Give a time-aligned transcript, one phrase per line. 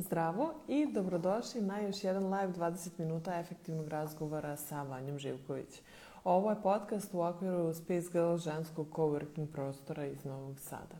[0.00, 5.82] Zdravo i dobrodošli na još jedan live 20 minuta efektivnog razgovora sa Vanjom Živković.
[6.24, 10.96] Ovo je podcast u okviru Space Girl ženskog coworking prostora iz Novog Sada.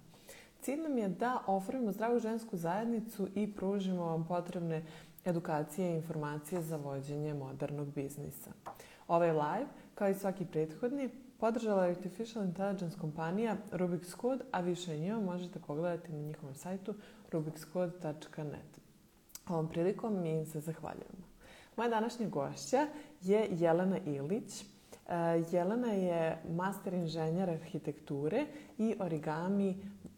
[0.60, 4.82] Cilj nam je da ofrimo zdravu žensku zajednicu i pružimo vam potrebne
[5.24, 8.50] edukacije i informacije za vođenje modernog biznisa.
[9.08, 14.92] Ovaj live, kao i svaki prethodni, podržala je Artificial Intelligence kompanija Rubik's Code, a više
[14.92, 16.94] o njima možete pogledati na njihovom sajtu
[17.32, 18.79] rubikscode.net.
[19.50, 21.24] Ovom prilikom mi se zahvaljujemo.
[21.76, 22.86] Moja današnja gošća
[23.22, 24.62] je Jelena Ilić.
[24.62, 28.46] Uh, Jelena je master inženjer arhitekture
[28.78, 29.68] i origami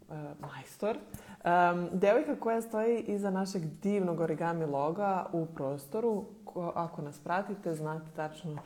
[0.09, 0.96] uh, majstor.
[0.96, 6.24] Um, devojka koja stoji iza našeg divnog origami loga u prostoru.
[6.45, 8.56] Ko, ako nas pratite, znate tačno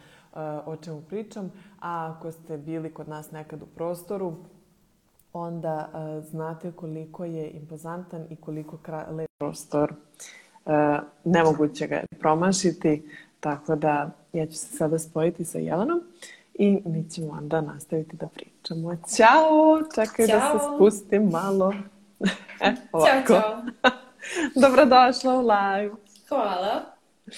[0.66, 1.52] o čemu pričam.
[1.80, 4.36] A ako ste bili kod nas nekad u prostoru,
[5.32, 5.90] onda
[6.22, 8.78] znate koliko je impozantan i koliko
[9.10, 9.94] lep prostor
[11.24, 13.10] nemoguće ga je promašiti.
[13.40, 16.00] Tako da ja ću se sada spojiti sa Jelenom
[16.54, 18.96] i mi ćemo onda nastaviti da pričamo.
[19.16, 19.82] Ćao!
[19.94, 20.40] Čekaj Ćao.
[20.40, 21.74] da se spustim malo.
[22.60, 23.32] e, ovako.
[23.32, 23.62] Ćao, čao.
[24.62, 25.94] Dobrodošla u live.
[26.28, 26.84] Hvala.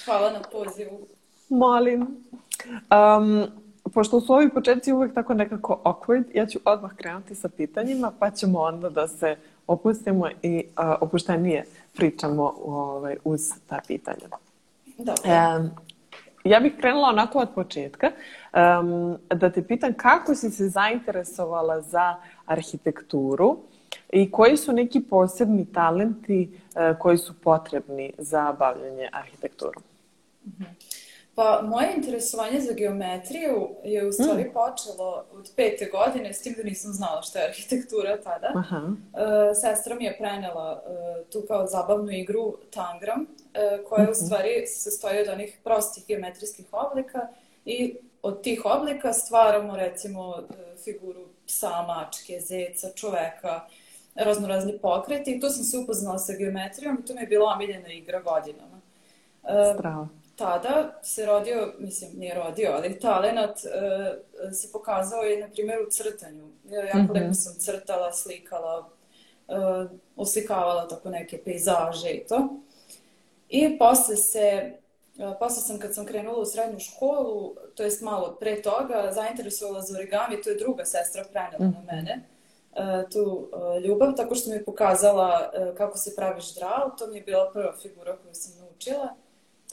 [0.05, 1.07] Hvala na pozivu.
[1.49, 2.01] Molim.
[2.01, 3.47] Um,
[3.95, 8.31] pošto su ovi početci uvek tako nekako awkward, ja ću odmah krenuti sa pitanjima, pa
[8.31, 9.37] ćemo onda da se
[9.69, 11.65] opustimo i uh, opuštenije
[11.97, 14.29] pričamo ovaj, uz ta pitanja.
[14.99, 15.23] Dobro.
[15.25, 15.71] Um,
[16.45, 22.17] ja bih krenula onako od početka, um, da te pitam kako si se zainteresovala za
[22.47, 23.59] arhitekturu
[24.13, 29.83] i koji su neki posebni talenti uh, koji su potrebni za bavljanje arhitekturom?
[31.39, 34.53] Pa moje interesovanje za geometriju je u stvari mm.
[34.53, 38.53] počelo od pete godine, s tim da nisam znala šta je arhitektura tada.
[38.55, 38.77] Aha.
[38.81, 44.11] E, sestra mi je prenela e, tu kao zabavnu igru Tangram, e, koja Mhm.
[44.11, 47.29] u stvari se sastoji od onih prostih geometrijskih oblika
[47.65, 53.61] i od tih oblika stvaramo recimo e, figuru psa, mačke, zeca, čoveka,
[54.15, 57.93] raznorazni pokreti i tu sam se upoznala sa geometrijom i to mi je bila omiljena
[57.93, 58.81] igra godinama.
[59.45, 60.09] E, Strava.
[60.39, 65.91] Tada se rodio, mislim, nije rodio, ali talenat e, se pokazao i, na primjer, u
[65.91, 66.49] crtanju.
[66.71, 67.05] Ja jako Mhm.
[67.05, 67.23] mm -hmm.
[67.23, 68.89] lepo sam crtala, slikala,
[69.49, 69.55] e,
[70.17, 72.49] oslikavala tako neke pejzaže i to.
[73.49, 74.39] I posle se,
[75.19, 79.81] e, posle sam kad sam krenula u srednju školu, to jest malo pre toga, zainteresovala
[79.81, 82.25] za origami, to je druga sestra prenela mm na mene
[82.77, 83.51] e, tu
[83.85, 87.73] ljubav, tako što mi je pokazala kako se pravi ždral, to mi je bila prva
[87.83, 89.15] figura koju sam naučila.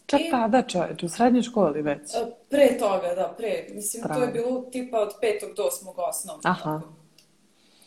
[0.08, 2.16] Čak I- tada čoveč, u srednjoj školi već.
[2.16, 3.66] E, Pre toga, da, pre.
[3.70, 6.42] Mislim, to je bilo tipa od petog do osmog osnovnog.
[6.46, 6.64] Aha.
[6.74, 6.94] Tako,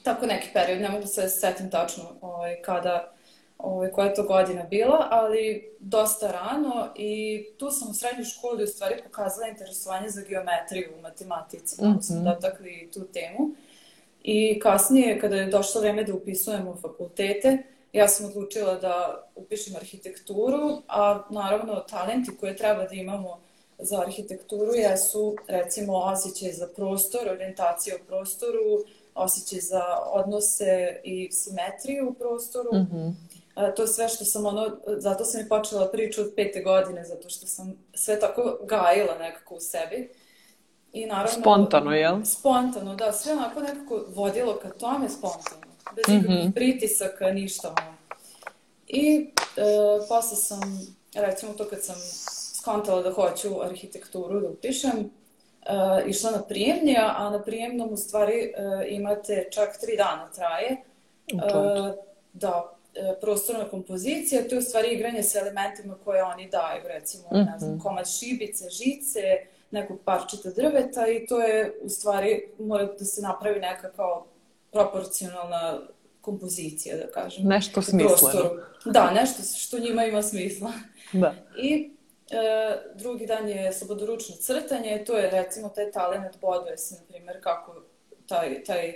[0.02, 3.12] tako neki period, ne mogu se da se setim tačno ovaj, kada,
[3.58, 5.42] ovaj, koja je to godina bila, ali
[5.80, 7.12] dosta rano i
[7.58, 11.82] tu sam u srednjoj školi u stvari pokazala interesovanje za geometriju u matematici.
[11.82, 12.24] Malo smo Mhm.
[12.24, 13.50] dotakli tu temu.
[14.22, 17.58] I kasnije, kada je došlo vreme da upisujemo fakultete,
[17.98, 23.40] ja sam odlučila da upišem arhitekturu, a naravno talenti koje treba da imamo
[23.78, 29.82] za arhitekturu jesu recimo osjećaj za prostor, orijentacija u prostoru, osjećaj za
[30.12, 32.70] odnose i simetriju u prostoru.
[32.74, 33.08] Mhm.
[33.54, 37.28] A, to sve što sam ono, zato sam i počela priču od pete godine, zato
[37.28, 40.10] što sam sve tako gajila nekako u sebi.
[40.92, 41.40] I naravno...
[41.40, 42.24] Spontano, jel?
[42.24, 45.67] Spontano, da, sve onako nekako vodilo ka tome spontano.
[45.92, 46.52] Bez ikakvih Mhm.
[46.52, 47.94] pritisaka, ništa ono.
[48.88, 49.62] I e,
[50.08, 50.60] posle sam,
[51.14, 51.96] recimo to kad sam
[52.54, 55.10] skontala da hoću arhitектuru da upišem,
[55.62, 55.72] e,
[56.06, 58.52] išla na prijemni, a na prijemnom u stvari e,
[58.88, 60.70] imate čak tri dana traje.
[60.70, 61.36] E,
[62.32, 67.24] da, e, prostorna kompozicija, to je u stvari igranje sa elementima koje oni daju, recimo,
[67.32, 67.80] ne znam, Mhm.
[67.80, 69.20] komad šibice, žice,
[69.70, 74.26] nekog parčeta drveta i to je u stvari, mora da se napravi neka kao
[74.82, 75.80] proporcionalna
[76.20, 77.46] kompozicija, da kažem.
[77.46, 78.50] Nešto smisleno.
[78.84, 80.72] Da, nešto što njima ima smisla.
[81.12, 81.34] Da.
[81.62, 81.90] I
[82.30, 82.38] e,
[82.94, 87.74] drugi dan je slobodoručno crtanje, to je recimo taj talent boduje se, na primjer, kako
[88.26, 88.94] taj, taj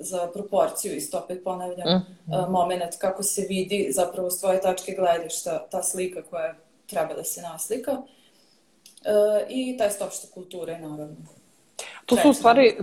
[0.00, 2.52] za proporciju, isto opet ponavljam, mm.
[2.52, 6.54] moment kako se vidi zapravo s tvoje tačke gledišta ta slika koja
[6.86, 7.92] treba da se naslika.
[9.04, 11.41] E, I taj opšte kulture, naravno.
[12.06, 12.76] To su u stvari,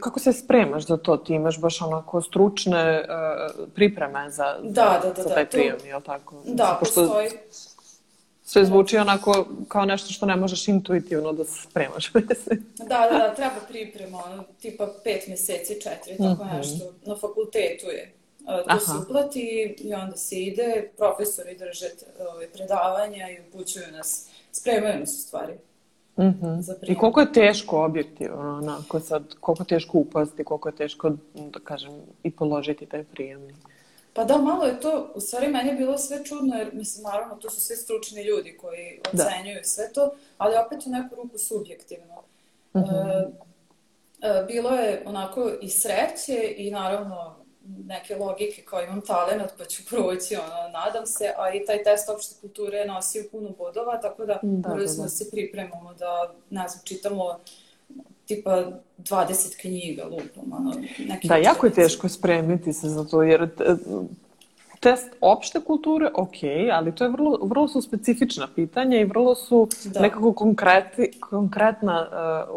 [0.00, 1.16] kako se spremaš za to?
[1.16, 3.04] Ti imaš baš onako stručne
[3.54, 6.42] uh, pripreme za, za, Da, da, da, za da, taj to- prijem, jel tako?
[6.46, 7.28] Da, Pošto postoji,
[8.44, 9.32] Sve zvuči onako
[9.68, 12.12] kao nešto što ne možeš intuitivno da se spremaš.
[12.78, 16.56] Da, da, da, treba priprema, ono, tipa pet meseci, četiri, tako Mhm.
[16.56, 16.92] nešto.
[17.04, 18.12] Na fakultetu je.
[18.46, 18.78] To Aha.
[18.80, 19.40] se uplati
[19.78, 21.86] i onda se ide, profesori drže
[22.28, 25.52] ove, predavanja i upućuju nas, spremaju nas u stvari.
[26.18, 26.74] Mm -hmm.
[26.82, 31.60] I koliko je teško objektivno, onako sad, koliko je teško upasti, koliko je teško, da
[31.64, 31.92] kažem,
[32.22, 33.54] i položiti taj prijemni?
[34.12, 37.36] Pa da, malo je to, u stvari meni je bilo sve čudno, jer mislim, naravno,
[37.36, 39.24] to su sve stručni ljudi koji da.
[39.24, 39.64] ocenjuju da.
[39.64, 42.22] sve to, ali opet u neku ruku subjektivno.
[42.74, 43.30] Mm -hmm.
[44.22, 47.45] e, bilo je onako i sreće i naravno
[47.86, 52.08] neke logike kao imam talent pa ću proći, ono, nadam se, a i taj test
[52.08, 55.02] opšte kulture je nosio puno bodova, tako da, da morali smo da.
[55.02, 57.38] da se pripremamo da, ne znam, čitamo
[58.26, 58.64] tipa
[58.98, 63.48] 20 knjiga lupom, ono, neki Da, jako je teško spremiti se za to, jer
[64.86, 66.36] test opšte kulture, ok,
[66.72, 70.00] ali to je vrlo, vrlo su specifična pitanja i vrlo su da.
[70.00, 72.06] nekako konkreti, konkretna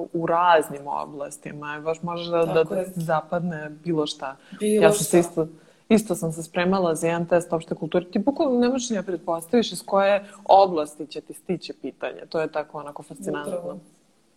[0.01, 1.81] uh, u raznim oblastima.
[1.83, 4.35] Baš može da, da, da zapadne bilo šta.
[4.59, 5.17] Bilo ja sam šta.
[5.17, 5.47] isto,
[5.89, 8.05] isto sam se spremala za jedan test opšte kulture.
[8.11, 12.21] Ti bukvalno ne možeš ja pretpostaviš iz koje oblasti će ti stići pitanje.
[12.29, 13.57] To je tako onako fascinantno.
[13.57, 13.79] Upravo.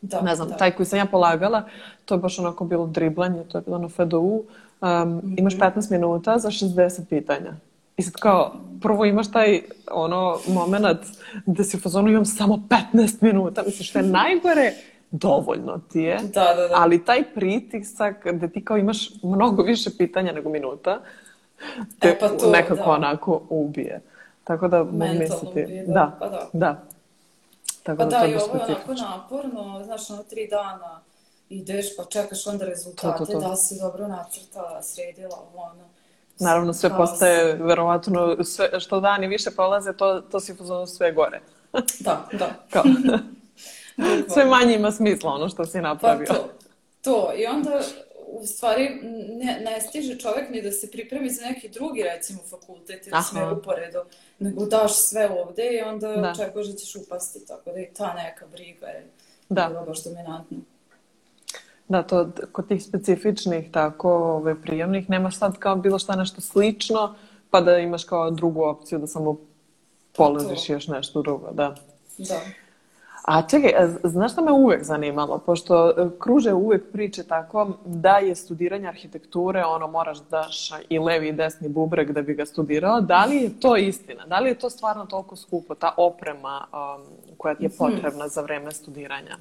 [0.00, 0.56] Da, ne znam, da.
[0.56, 1.62] taj koji sam ja polagala,
[2.04, 4.18] to je baš onako bilo driblanje, to je bilo na FDU.
[4.18, 4.42] Um,
[4.88, 5.38] mm -hmm.
[5.38, 7.54] Imaš 15 minuta za 60 pitanja.
[7.96, 8.52] I sad kao,
[8.82, 11.06] prvo imaš taj ono moment
[11.46, 12.62] da si u fazonu imam samo
[12.94, 14.72] 15 minuta, misliš što je najgore,
[15.10, 16.18] dovoljno ti je.
[16.34, 16.74] Da, da, da.
[16.74, 21.00] Ali taj pritisak da ti kao imaš mnogo više pitanja nego minuta,
[21.98, 22.90] te e, pa to, nekako da.
[22.90, 24.00] onako ubije.
[24.44, 25.46] Tako da mogu misliti...
[25.46, 26.48] Ubije, da, da, pa da.
[26.52, 26.82] da.
[27.82, 31.00] Tako pa da, da i ovo je onako naporno, znaš, ono tri dana
[31.48, 33.48] ideš pa čekaš onda rezultate, to, to, to.
[33.48, 35.91] da si dobro nacrtala, sredila, ono
[36.38, 41.40] Naravno, sve postaje, verovatno, sve, što dani više prolaze, to, to si fuzonu sve gore.
[42.00, 42.49] Da, da.
[42.70, 42.84] Kao,
[44.34, 46.26] sve manje ima smisla ono što si napravio.
[46.29, 46.49] Pa to,
[47.02, 47.32] to.
[47.37, 47.81] I onda,
[48.26, 53.06] u stvari, ne, ne stiže čovek ni da se pripremi za neki drugi, recimo, fakultet
[53.06, 54.05] ili sve uporedo,
[54.38, 56.31] nego daš sve ovde i onda da.
[56.31, 59.06] očekuješ da ćeš upasti, tako da i ta neka briga je
[59.49, 59.67] da.
[59.69, 60.58] bila baš dominantna.
[61.92, 67.14] Da, to kod tih specifičnih tako ove, prijemnih nemaš sad kao bilo šta nešto slično,
[67.50, 69.36] pa da imaš kao drugu opciju da samo
[70.16, 71.74] položiš još nešto drugo, da.
[72.18, 72.40] Da.
[73.24, 73.72] A čekaj,
[74.04, 75.38] znaš šta me uvek zanimalo?
[75.38, 81.28] Pošto e, kruže uvek priče tako da je studiranje arhitekture, ono moraš daš i levi
[81.28, 83.00] i desni bubreg da bi ga studirala.
[83.00, 84.26] Da li je to istina?
[84.26, 87.04] Da li je to stvarno toliko skupo, ta oprema um,
[87.36, 87.76] koja ti je mhm.
[87.78, 89.36] potrebna za vreme studiranja?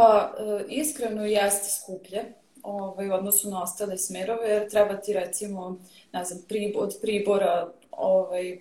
[0.00, 2.24] Pa, e, iskreno jeste skuplje
[2.62, 5.78] ovaj, u odnosu na ostale smerove, jer treba ti recimo,
[6.12, 8.60] ne znam, pribor, od pribora ovaj, e,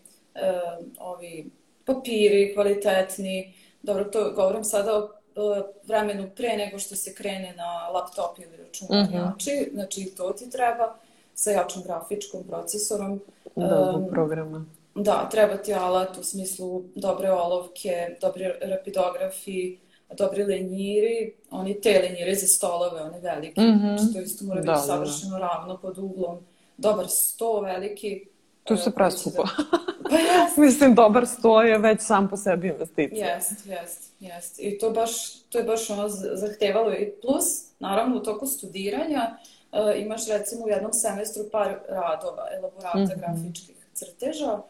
[0.99, 1.49] ovi
[1.85, 7.89] papiri kvalitetni, dobro, to govorim sada o e, vremenu pre nego što se krene na
[7.89, 9.73] laptop ili računarjači, mm -hmm.
[9.73, 10.95] znači to ti treba
[11.33, 13.21] sa jačom grafičkom procesorom.
[13.55, 14.65] Da, um, programa.
[14.95, 19.77] Da, treba ti alat u smislu dobre olovke, dobri rapidografi,
[20.17, 24.09] dobri lenjiri, oni te lenjire za stolove, one velike, mm -hmm.
[24.09, 25.47] što isto mora da, biti da, savršeno da.
[25.47, 26.37] ravno pod uglom,
[26.77, 28.25] dobar sto veliki.
[28.63, 29.43] To se preskupo.
[29.43, 29.79] Da...
[30.09, 30.57] Pa jest.
[30.57, 33.35] Mislim, dobar sto je već sam po sebi investicija.
[33.35, 34.59] Jest, jest, jest.
[34.59, 37.45] I to baš, to je baš ono zahtevalo i plus,
[37.79, 39.37] naravno, u toku studiranja
[39.71, 43.19] uh, imaš recimo u jednom semestru par radova, elaborata mm -hmm.
[43.19, 44.61] grafičkih crteža,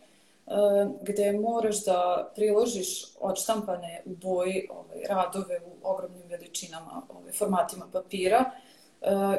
[1.01, 8.51] gde moraš da priložiš odštampane u boji ovaj, radove u ogromnim veličinama, ovaj, formatima papira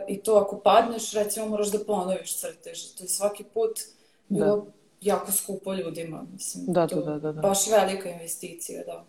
[0.09, 2.79] i to ako padneš, recimo moraš da ponoviš crtež.
[2.99, 3.81] To je svaki put
[4.29, 4.63] bilo da.
[5.01, 6.25] jako skupo ljudima.
[6.33, 7.41] Mislim, da, to da, da, da.
[7.41, 9.05] Baš velika investicija, da.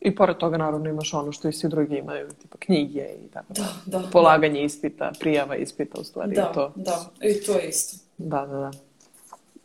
[0.00, 3.52] I pored toga naravno imaš ono što i svi drugi imaju, tipa knjige i tako
[3.52, 3.66] da.
[3.86, 4.08] Da, da.
[4.12, 4.66] Polaganje da.
[4.66, 6.34] ispita, prijava ispita u stvari.
[6.34, 6.72] Da, to.
[6.76, 7.96] da, i to isto.
[8.18, 8.70] Da, da, da.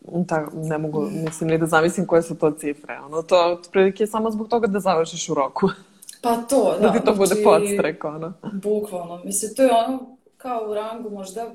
[0.07, 2.99] Da, ne mogu, mislim, ni da zamislim koje su to cifre.
[3.05, 5.69] Ono, to otprilike samo zbog toga da završiš u roku.
[6.21, 6.87] Pa to, da.
[6.87, 8.33] da ti to bude znači, podstrek, ono.
[8.53, 9.21] Bukvalno.
[9.25, 11.51] Mislim, to je ono kao u rangu možda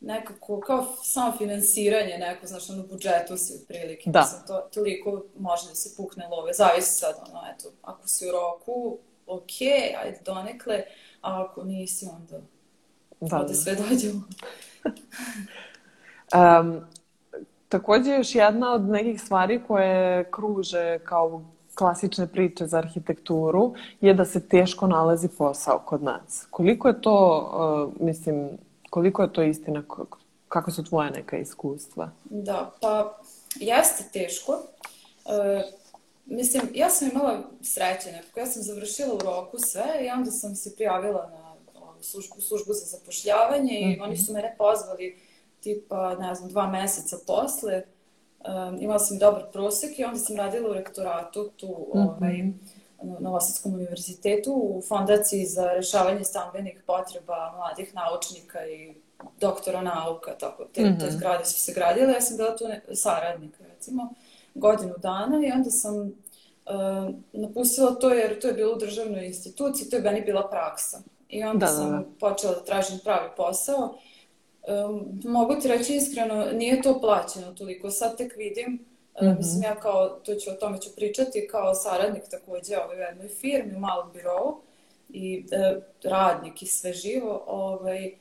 [0.00, 4.10] nekako, kao samo finansiranje neko, znaš, ono, budžetu si otprilike.
[4.10, 4.20] Da.
[4.20, 6.52] Mislim, to, toliko može da se pukne love.
[6.52, 9.60] Zavisi sad, ono, eto, ako si u roku, ok,
[10.04, 10.82] ajde donekle,
[11.20, 12.44] a ako nisi, onda
[13.20, 13.54] da, da.
[13.54, 14.22] sve dođemo.
[16.34, 16.80] um,
[17.72, 21.42] Takođe, još jedna od nekih stvari koje kruže kao
[21.74, 26.46] klasične priče za arhitekturu je da se teško nalazi posao kod nas.
[26.50, 27.16] Koliko je to,
[27.98, 28.50] uh, mislim,
[28.90, 29.82] koliko je to istina?
[30.48, 32.10] Kako su tvoje neka iskustva?
[32.24, 33.18] Da, pa
[33.54, 34.52] jeste teško.
[34.52, 35.32] Uh,
[36.26, 38.40] mislim, ja sam imala sreće nekako.
[38.40, 41.54] Ja sam završila u roku sve i onda sam se prijavila na
[42.00, 44.04] službu, službu za zapošljavanje i mm -hmm.
[44.04, 45.31] oni su mene pozvali
[45.62, 47.82] tipa, ne znam, dva meseca posle,
[48.48, 52.16] um, imala sam dobar prosek i onda sam radila u rektoratu tu, mm -hmm.
[52.16, 52.42] ovaj,
[53.02, 58.94] na Novosadskom univerzitetu u fondaciji za rešavanje stambenih potreba mladih naučnika i
[59.40, 61.00] doktora nauka, tako, te, mm -hmm.
[61.00, 61.16] te mhm.
[61.16, 64.14] zgrade su se gradile, ja sam bila tu ne, saradnik, recimo,
[64.54, 69.90] godinu dana i onda sam uh, napustila to jer to je bilo u državnoj instituciji,
[69.90, 71.02] to je meni bila praksa.
[71.28, 72.04] I onda da, sam da, da.
[72.20, 73.94] počela da tražim pravi posao.
[74.68, 77.90] Um, mogu ti reći iskreno, nije to plaćeno toliko.
[77.90, 79.36] Sad tek vidim, mm -hmm.
[79.36, 83.28] mislim ja kao, to ću, o tome ću pričati, kao saradnik takođe ovaj, u jednoj
[83.28, 84.60] firmi, u malom birovu
[85.08, 88.12] i e, radnik i sve živo, ovaj, e,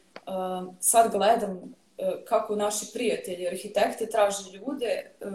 [0.79, 5.25] sad gledam e, kako naši prijatelji, arhitekte traže ljude, e,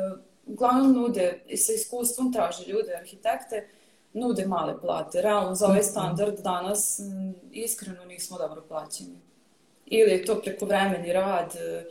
[0.46, 3.68] uglavnom nude i sa iskustvom traže ljude, arhitekte,
[4.12, 5.22] nude male plate.
[5.22, 5.86] Realno, za ovaj mhm.
[5.86, 9.16] standard danas m, iskreno nismo dobro plaćeni.
[9.86, 11.84] Ili je to prekovremeni rad, e,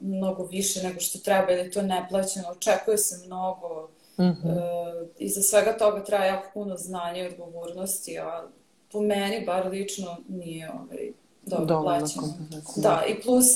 [0.00, 3.90] mnogo više nego što treba, ili je to neplaćeno, očekuje se mnogo.
[4.18, 4.58] Mm -hmm.
[4.58, 8.48] e, iza svega toga traje jako puno znanja i odgovornosti, a
[8.92, 11.12] po meni, bar lično, nije ovaj,
[11.42, 12.34] dobro Dovoljno plaćeno.
[12.76, 13.46] Da, i plus,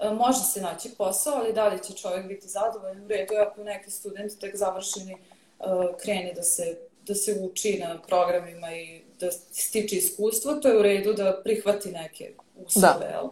[0.00, 3.04] e, može se naći posao, ali da li će čovjek biti zadovoljan?
[3.04, 5.66] U redu, ako neki student tek završeni uh,
[6.02, 10.82] kreni da se da se uči na programima i da stiče iskustvo, to je u
[10.82, 13.30] redu da prihvati neke uslove, da.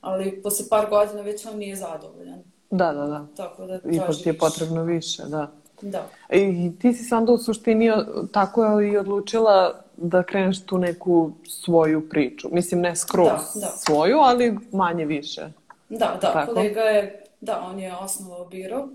[0.00, 2.42] ali posle par godina već on nije zadovoljan.
[2.70, 3.26] Da, da, da.
[3.36, 5.52] Tako da traži Ipak ti je potrebno više, da.
[5.80, 6.06] Da.
[6.30, 7.92] I ti si sam da u suštini
[8.32, 12.48] tako i odlučila da kreneš tu neku svoju priču.
[12.52, 13.66] Mislim, ne skroz da, da.
[13.66, 15.48] svoju, ali manje više.
[15.88, 16.32] Da, da.
[16.32, 16.54] Tako?
[16.54, 18.88] Kolega je, da, on je osnovao biro.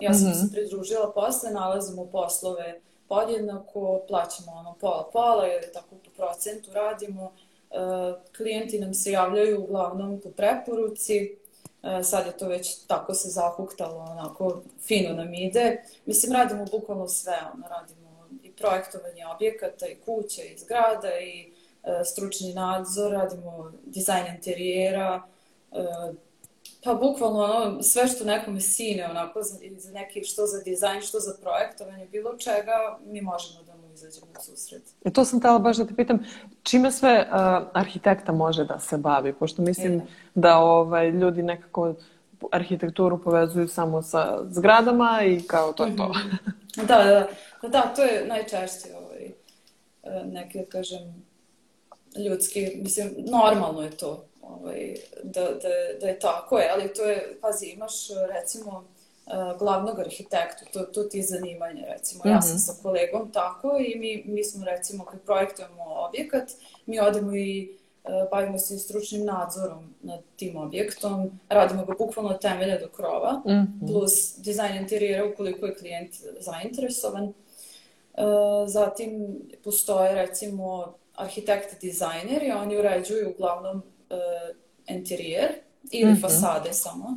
[0.00, 0.46] Ja sam mm -hmm.
[0.46, 7.32] se pridružila posle, nalazim u poslove podjednako, plaćamo ono pola-pola jer tako po procentu radimo.
[7.70, 7.76] E,
[8.36, 11.36] klijenti nam se javljaju uglavnom po preporuci,
[11.82, 15.82] e, sad je to već tako se zahuktalo, onako fino nam ide.
[16.06, 22.04] Mislim, radimo bukvalno sve, ono, radimo i projektovanje objekata, i kuće, i zgrada, i e,
[22.04, 25.22] stručni nadzor, radimo dizajn interijera,
[26.84, 31.20] Pa bukvalno ono, sve što nekome sine, onako, za, za neki, što za dizajn, što
[31.20, 34.82] za projektovanje, bilo čega, mi možemo da mu izađemo u susret.
[35.04, 36.18] E to sam tela baš da te pitam,
[36.62, 39.32] čime sve uh, arhitekta može da se bavi?
[39.32, 40.06] Pošto mislim e.
[40.34, 41.94] da ovaj, ljudi nekako
[42.52, 46.14] arhitekturu povezuju samo sa zgradama i kao to je to.
[46.76, 47.28] da, da,
[47.62, 49.32] da, da, to je najčešće ovaj,
[50.24, 51.24] neke, kažem,
[52.28, 57.38] ljudski, mislim, normalno je to ovaj, da, da, da je tako je, ali to je,
[57.40, 57.94] pazi, imaš
[58.34, 58.84] recimo
[59.58, 62.22] glavnog arhitektu, to, to ti je zanimanje recimo.
[62.24, 62.34] Mm -hmm.
[62.34, 62.58] Ja sam mhm.
[62.58, 66.50] sa kolegom tako i mi, mi smo recimo kad projektujemo objekat,
[66.86, 67.78] mi odemo i
[68.30, 73.50] bavimo se stručnim nadzorom nad tim objektom, radimo ga bukvalno od temelja do krova, mm
[73.50, 73.88] -hmm.
[73.88, 77.32] plus dizajn interijera ukoliko je klijent zainteresovan.
[78.66, 84.16] Zatim postoje recimo arhitekte dizajneri, oni uređuju uglavnom uh,
[84.86, 85.48] interijer
[85.90, 86.20] ili mm -hmm.
[86.20, 87.16] fasade samo.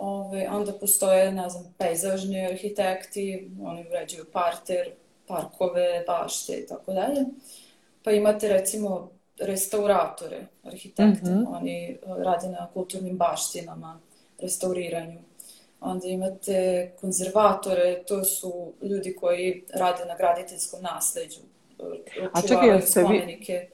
[0.00, 4.90] Ove, onda postoje, ne znam, pejzažni arhitekti, oni uređuju parter,
[5.26, 7.24] parkove, bašte i tako dalje.
[8.02, 11.56] Pa imate recimo restauratore, arhitekte, mm -hmm.
[11.56, 14.00] oni rade na kulturnim baštinama,
[14.38, 15.18] restauriranju.
[15.80, 21.40] Onda imate konzervatore, to su ljudi koji rade na graditeljskom nasleđu.
[22.32, 23.68] A čekaj, se vi,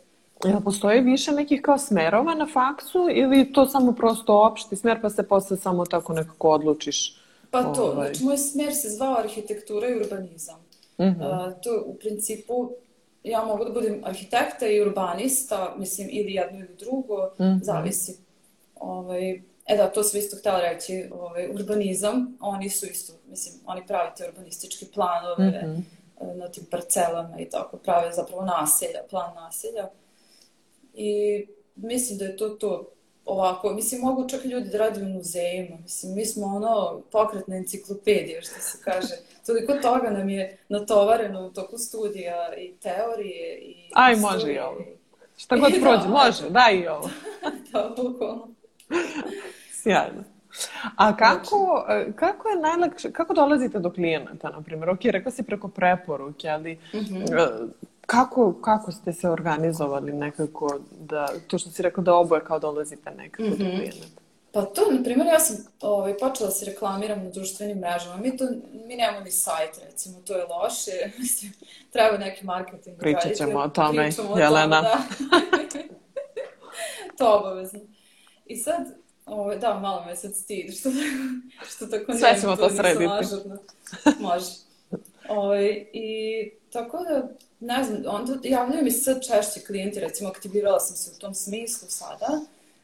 [0.45, 5.11] Jel postoji više nekih kao smerova na faksu ili to samo prosto opšti smer pa
[5.11, 7.17] se posle samo tako nekako odlučiš?
[7.51, 8.09] Pa to, ovaj...
[8.09, 10.61] znači moj smer se zvao arhitektura i urbanizam.
[10.99, 11.49] Mm -hmm.
[11.49, 12.71] uh, to u principu
[13.25, 17.63] ja mogu da budem arhitekta i urbanista, mislim ili jedno ili drugo, mm -hmm.
[17.63, 18.17] zavisi.
[18.81, 19.31] Ovaj,
[19.67, 24.13] e da, to sam isto htjela reći, ovaj, urbanizam, oni su isto, mislim, oni prave
[24.17, 25.85] te urbanističke planove mm
[26.21, 26.37] -hmm.
[26.37, 29.89] na tim parcelama i tako, prave zapravo naselja, plan naselja.
[30.95, 31.47] I
[31.77, 32.91] mislim da je to to
[33.25, 37.57] ovako, mislim, mogu čak i ljudi da rade u muzejima, mislim, mi smo ono pokretna
[37.57, 39.15] enciklopedija, što se kaže.
[39.47, 43.75] Toliko toga nam je natovareno u toku studija i teorije i...
[43.95, 44.85] Aj, može i ovo.
[45.37, 47.11] Šta god prođe, da, može, daj i ovo.
[47.73, 48.49] da, bukvalno.
[49.73, 50.25] Sjajno.
[50.97, 51.87] A kako,
[52.17, 54.91] kako je najlakše, kako dolazite do klijenata, na primjer?
[54.91, 57.69] Ok, rekla si preko preporuke, ali -hmm.
[58.07, 63.11] Kako, kako ste se organizovali nekako da, to što si rekao da oboje kao dolazite
[63.11, 63.59] nekako mm -hmm.
[63.59, 64.21] do klijenata?
[64.53, 68.17] Pa to, na primjer, ja sam ovaj, počela da se reklamiram na društvenim mrežama.
[68.17, 68.45] Mi, to,
[68.87, 70.91] mi nemamo ni sajt, recimo, to je loše.
[71.19, 71.53] Mislim,
[71.93, 72.99] treba neki marketing.
[72.99, 74.79] Pričat ćemo o tome, Jelena.
[74.79, 75.95] O tome, da.
[77.19, 77.81] to obavezno.
[78.47, 78.87] I sad,
[79.27, 80.91] Ovo, da, malo me sad stid, što,
[81.69, 83.05] što tako Sve ćemo to srediti.
[84.21, 84.47] Može.
[85.29, 85.57] Ovo,
[85.93, 87.29] I tako da,
[87.61, 91.89] ne znam, onda javljaju mi sad češće klijenti, recimo aktivirala sam se u tom smislu
[91.89, 92.29] sada,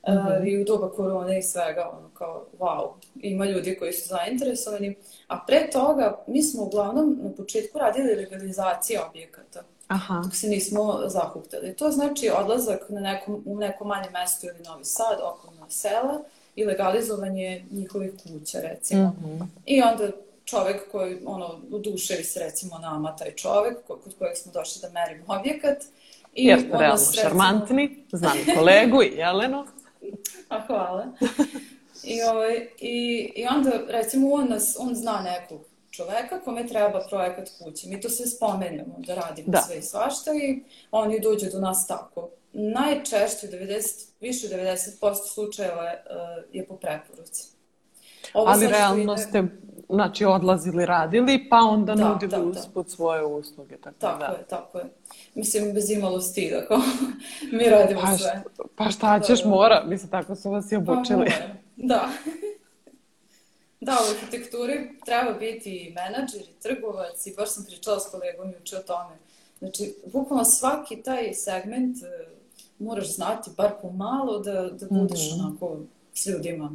[0.09, 0.41] mm -hmm.
[0.41, 4.97] uh, i u doba korone i svega, ono kao, wow, ima ljudi koji su zainteresovani.
[5.29, 9.63] A pre toga, mi smo uglavnom na početku radili legalizacije objekata.
[9.89, 10.21] Aha.
[10.25, 11.77] dok se nismo zahuktali.
[11.77, 16.23] To znači odlazak na nekom, u neko manje mesto ili Novi Sad, okolna sela
[16.57, 19.07] i legalizovanje njihovih kuća, recimo.
[19.07, 19.47] Mm -hmm.
[19.67, 20.11] I onda
[20.51, 25.25] čovek koji, ono, uduševi se recimo nama, taj čovek kod kojeg smo došli da merimo
[25.27, 25.79] objekat.
[26.35, 27.23] I Jer ste realno recimo...
[27.23, 29.67] šarmantni, znam kolegu i Jelenu.
[30.49, 31.07] A hvala.
[32.05, 37.49] I, ovaj, i, I onda, recimo, on, nas, on zna nekog čoveka kome treba projekat
[37.59, 37.89] kuće.
[37.89, 39.61] Mi to sve spomenemo da radimo da.
[39.61, 42.29] sve i svašta i oni dođu do nas tako.
[42.53, 47.49] Najčešće, 90, više 90% slučajeva uh, je po preporuci.
[48.35, 49.23] Ovo Ali realno ide...
[49.23, 49.45] ste
[49.93, 52.43] znači, odlazili, radili, pa onda da, nudili da, da.
[52.45, 52.93] usput da.
[52.93, 53.77] svoje usluge.
[53.77, 54.27] Tako, tako da.
[54.27, 54.85] je, tako je.
[55.35, 56.79] Mislim, bez imalo stida, kao
[57.53, 58.43] mi radimo pa sve.
[58.77, 59.51] Pa šta ćeš, da, da.
[59.51, 59.85] mora.
[59.87, 61.27] Mislim, tako su vas i obučili.
[61.27, 62.09] Pa, da.
[63.83, 68.53] Da, u arhitekturi treba biti i menadžer i trgovac i baš sam pričala s kolegom
[68.53, 69.15] juče o tome.
[69.59, 72.37] Znači, bukvalno svaki taj segment uh,
[72.79, 75.47] moraš znati bar pomalo da, da budeš mm -hmm.
[75.47, 75.77] onako
[76.15, 76.73] s ljudima.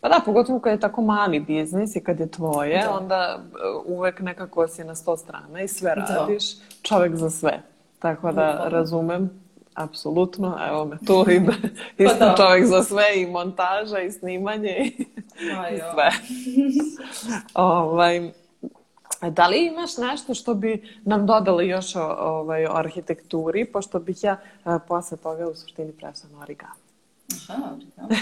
[0.00, 2.98] Pa da, pogotovo kad je tako mali biznis i kad je tvoje, da.
[3.00, 6.14] onda e, uvek nekako si na sto strana i sve da.
[6.14, 6.64] radiš, da.
[6.82, 7.62] čovek za sve.
[7.98, 8.76] Tako da Bukvalno.
[8.78, 9.30] razumem
[9.74, 11.52] apsolutno, evo me tu i pa
[12.04, 12.34] isto da.
[12.36, 15.06] čovjek za sve i montaža i snimanje i,
[15.74, 16.10] i sve.
[17.54, 18.30] ovaj,
[19.30, 24.24] da li imaš nešto što bi nam dodali još o, ovaj, o arhitekturi, pošto bih
[24.24, 26.72] ja a, posle toga u suštini prešla na origami.
[27.48, 28.14] Aha, origami.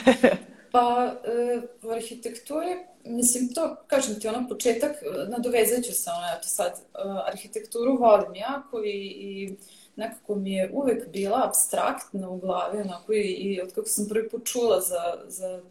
[0.73, 4.93] Pa, e, u arhitekturi, mislim, to, kažem ti, ono, početak,
[5.29, 6.99] nadovezat ću se, ono, eto sad, e,
[7.33, 9.57] arhitekturu volim jako i, i
[9.97, 14.29] nekako mi je uvek bila abstraktna u glavi, onako i, i od kako sam prvi
[14.29, 15.63] put čula za, za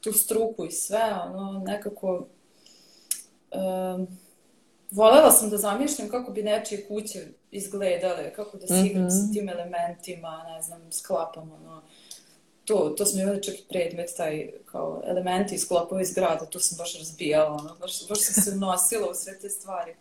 [0.00, 2.26] tu struku i sve, ono, nekako
[3.54, 4.06] um,
[4.90, 9.26] volela sam da zamišljam kako bi nečije kuće izgledale, kako da se igram mm -hmm.
[9.26, 11.82] sa tim elementima, ne znam, sklapam, ono,
[12.68, 16.60] to, to smo imali čak i predmet, taj, kao elementi iz sklopova iz grada, tu
[16.60, 19.94] sam baš razbijala, ono, baš, baš sam se unosila u sve te stvari.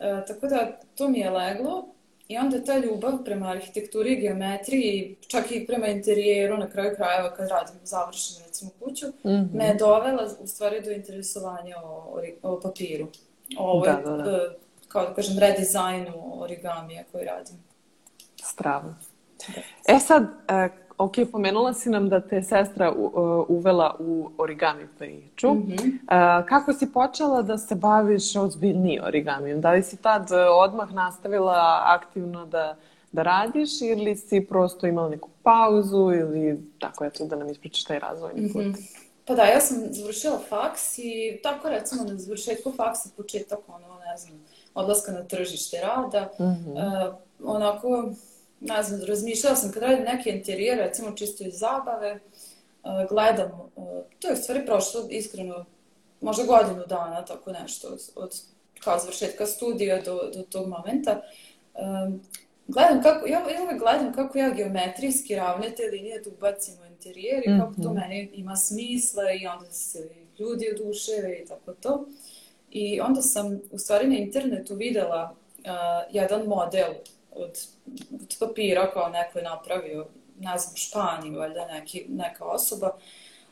[0.00, 1.88] E, tako da, to mi je leglo,
[2.28, 7.34] I onda ta ljubav prema arhitekturi i geometriji, čak i prema interijeru na kraju krajeva
[7.34, 9.54] kad radim završenu recimo kuću, mm -hmm.
[9.54, 13.08] me je dovela u stvari do interesovanja o, o papiru.
[13.58, 14.54] O ovoj, da, da, da.
[14.88, 17.56] kao da kažem, redizajnu origamija koji radim.
[18.42, 18.94] Strava.
[19.48, 19.94] Da.
[19.94, 22.92] E sad, e, ok, pomenula si nam da te sestra
[23.48, 25.54] uvela u origami priču.
[25.54, 26.46] Mm -hmm.
[26.48, 29.60] Kako si počela da se baviš ozbiljniji origamijom?
[29.60, 32.76] Da li si tad e, odmah nastavila aktivno da,
[33.12, 37.98] da radiš ili si prosto imala neku pauzu ili tako eto da nam ispričaš taj
[37.98, 38.64] razvojni put?
[38.64, 39.08] Mm -hmm.
[39.24, 44.16] Pa da, ja sam završila faks i tako recimo na završetku faksa početak ono, ne
[44.16, 44.40] znam,
[44.74, 46.30] odlaska na tržište rada.
[46.38, 47.08] Mm -hmm.
[47.08, 48.10] uh, onako,
[48.60, 52.20] ne znam, razmišljala sam kad radim neke interijer, recimo čisto iz zabave,
[53.08, 53.70] gledam,
[54.18, 55.64] to je u stvari prošlo iskreno
[56.20, 58.42] možda godinu dana, tako nešto, od
[58.80, 61.20] kao završetka studija do, do tog momenta.
[62.66, 66.86] gledam kako, ja, ja uvek gledam kako ja geometrijski ravne te linije da ubacim u
[66.86, 67.98] interijer i kako to mhm.
[68.00, 72.06] meni ima smisla i onda se ljudi oduševe i tako to.
[72.70, 75.64] I onda sam u stvari na internetu videla uh,
[76.10, 76.92] jedan model
[77.38, 77.58] od,
[78.14, 80.06] od papira kao neko je napravio,
[80.40, 82.96] ne znam, Španiju, valjda neki, neka osoba.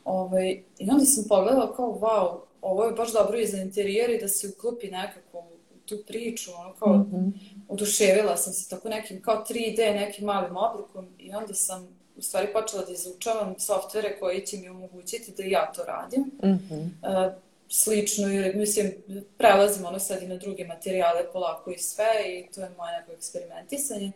[0.05, 4.19] Ovaj, I onda sam pogledala kao, wow, ovo je baš dobro i za interijer i
[4.19, 7.31] da se uklopi nekako u tu priču, ono kao, mm -hmm.
[7.67, 12.53] oduševila sam se tako nekim, kao 3D, nekim malim oblikom i onda sam u stvari
[12.53, 16.21] počela da izučavam softvere koji će mi omogućiti da ja to radim.
[16.21, 16.83] Mm -hmm.
[16.83, 17.33] uh,
[17.69, 18.93] slično ili mislim
[19.37, 23.11] prelazim ono sad i na druge materijale polako i sve i to je moje neko
[23.11, 24.11] eksperimentisanje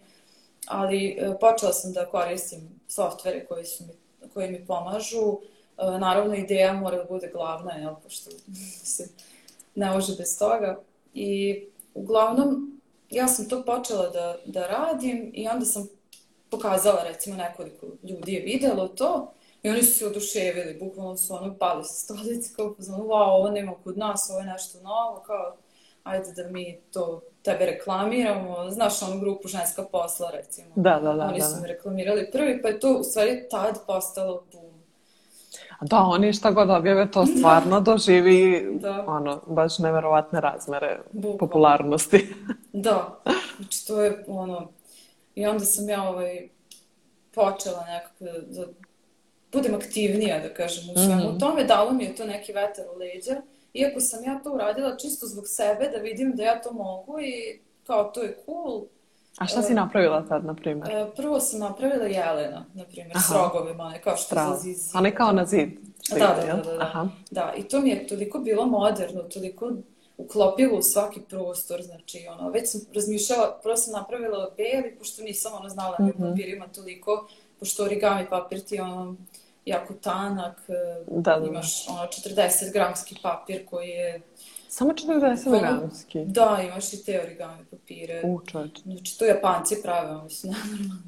[0.68, 3.94] ali e, počela sam da koristim softvere koji su mi,
[4.34, 5.40] koji mi pomažu.
[5.78, 8.30] E, naravno ideja mora da bude glavna jel, pošto
[8.82, 9.10] mislim
[9.76, 10.80] ne može bez toga.
[11.14, 11.62] I
[11.94, 15.88] uglavnom ja sam to počela da, da radim i onda sam
[16.50, 21.56] pokazala recimo nekoliko ljudi je videlo to I oni su se oduševili, bukvalno su ono
[21.58, 25.56] pali sa stolice, kao pozvano, wow, ovo nema kod nas, ovo je nešto novo, kao,
[26.04, 30.68] ajde da mi to tebe reklamiramo, znaš onu grupu ženska posla recimo.
[30.76, 31.26] Da, da, da.
[31.26, 31.46] Oni da.
[31.46, 34.72] su me reklamirali prvi, pa je to u stvari tad postalo boom.
[35.82, 39.06] Da, oni šta god objave, to stvarno doživi Da.
[39.08, 41.38] ono, baš neverovatne razmere Bukvalno.
[41.38, 42.28] popularnosti.
[42.74, 43.22] Da,
[43.58, 44.70] znači to je ono,
[45.36, 46.50] i onda sam ja ovaj,
[47.34, 48.68] počela nekako da, da
[49.52, 51.38] budem aktivnija, da kažem, u svemu Mhm.
[51.40, 53.42] tome, dalo mi je to neki vetar u leđa,
[53.74, 57.60] iako sam ja to uradila čisto zbog sebe, da vidim da ja to mogu i
[57.84, 58.84] kao to je cool.
[59.38, 61.12] A šta si napravila tad, na primjer?
[61.16, 63.44] Prvo sam napravila jelena, na primjer, s Aha.
[63.44, 64.48] rogovima, one kao što Strava.
[64.48, 65.70] izlazi iz A ne kao na zid?
[66.10, 66.82] Da, da, da, da, da.
[66.82, 67.08] Aha.
[67.32, 69.72] Da, i to mi je toliko bilo moderno, toliko
[70.18, 75.52] uklopilo u svaki prostor, znači, ono, već sam razmišljala, prvo sam napravila beli, pošto nisam,
[75.54, 77.28] ono, znala mm papir ima toliko,
[77.60, 79.16] pošto origami papir ti ono,
[79.66, 81.48] jako tanak, e, Da, da, da.
[81.48, 82.38] imaš, ono, 40
[82.74, 84.22] gramski papir koji je,
[84.70, 85.60] Samo 40 Koliko?
[85.60, 86.20] gramski.
[86.20, 88.82] da, imaš i te origami papire, U, čovječe.
[88.82, 90.54] znači, to Japanci prave, mislim,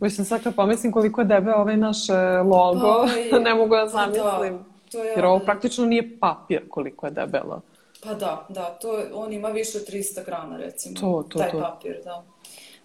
[0.01, 3.81] Mislim, sad kad pomislim koliko je debel ovaj naš e, logo, Pa, ne mogu da
[3.83, 4.23] pa zamislim.
[4.53, 7.61] Da, to je, Jer ovo praktično nije papir koliko je debelo.
[8.03, 11.51] Pa da, da, to, je- on ima više od 300 grama, recimo, To, to, taj
[11.51, 11.59] to.
[11.59, 12.23] papir, da.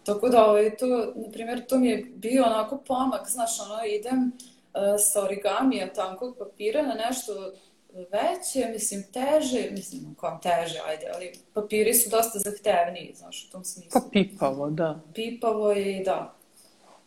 [0.05, 4.33] Tako da, ovaj, to, na primjer, to mi je bio onako pomak, znaš, ono, idem
[5.01, 7.53] sa origamija tankog papira na nešto
[7.93, 13.65] veće, mislim, teže, mislim, kao teže, ajde, ali papiri su dosta zahtevniji, znaš, u tom
[13.65, 13.91] smislu.
[13.93, 15.01] Pa pipavo, da.
[15.15, 16.35] Pipavo je i da.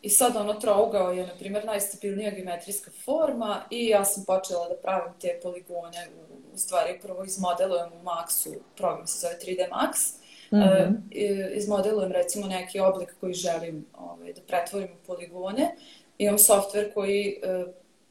[0.02, 4.74] I sad ono trougao je, na primjer, najstabilnija geometrijska forma i ja sam počela da
[4.76, 10.14] pravim te poligone, u, u stvari prvo izmodelujem u Maxu, program se zove 3D Max,
[10.52, 15.76] e, i- izmodelujem recimo neki oblik koji želim ovaj, da pretvorim u poligone,
[16.18, 17.64] imam softver koji e,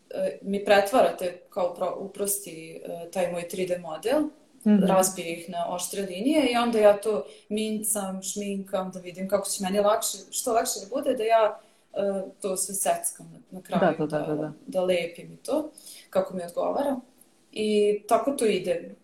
[0.09, 4.21] e, mi pretvarate kao pro, uprosti e, taj moj 3D model,
[4.87, 9.63] razbije ih na oštre linije i onda ja to mincam, šminkam, da vidim kako će
[9.63, 11.59] meni lakše, što lakše da bude, da ja
[11.93, 11.97] e,
[12.41, 14.51] to sve seckam na, na kraju, Da, da, da, da, da.
[14.67, 15.71] da lepim i to,
[16.09, 16.99] kako mi odgovara.
[17.51, 18.95] I tako to ide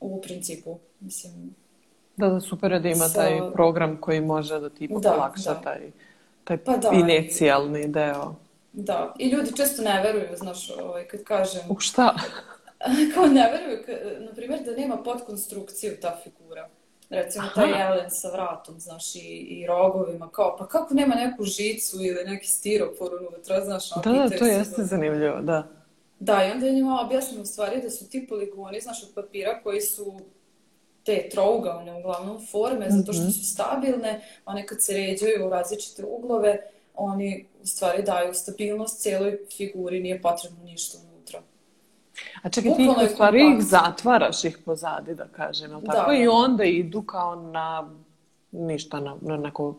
[0.00, 1.54] u principu, mislim,
[2.16, 5.32] Da, da, super je da ima Sa- taj program koji može da ti ipak Da,
[5.44, 5.60] da.
[5.60, 5.90] taj,
[6.48, 8.34] taj Pa da, inicijalni deo.
[8.72, 9.14] da.
[9.18, 12.14] I ljudi često ne veruju, znaš, ovaj, kad kažem, U šta?
[13.14, 13.78] kao ne veruju,
[14.26, 16.68] na primjer, da nema podkonstrukciju ta figura.
[17.10, 17.82] Recimo, taj Aha.
[17.82, 22.46] jelen sa vratom, znaš, i, i rogovima, kao, pa kako nema neku žicu ili neki
[22.46, 25.66] stiropor unutra, znaš, ono, Da, da, to jeste zanimljivo, da.
[26.18, 29.60] Da, i onda je njima objasnim u stvari da su ti poligoni, znaš, od papira
[29.62, 30.20] koji su
[31.08, 33.20] te trougalne uglavnom forme, zato Mhm.
[33.22, 34.12] što su stabilne,
[34.46, 36.58] one kad se ređaju u različite uglove,
[36.94, 37.28] oni
[37.62, 41.40] u stvari daju stabilnost cijeloj figuri, nije potrebno ništa unutra.
[42.42, 46.12] A čekaj, ti u stvari ih zatvaraš ih pozadi, da kažem, jel Da, tako?
[46.12, 46.32] I da.
[46.32, 47.90] onda idu kao na
[48.52, 49.74] ništa, na, na neko,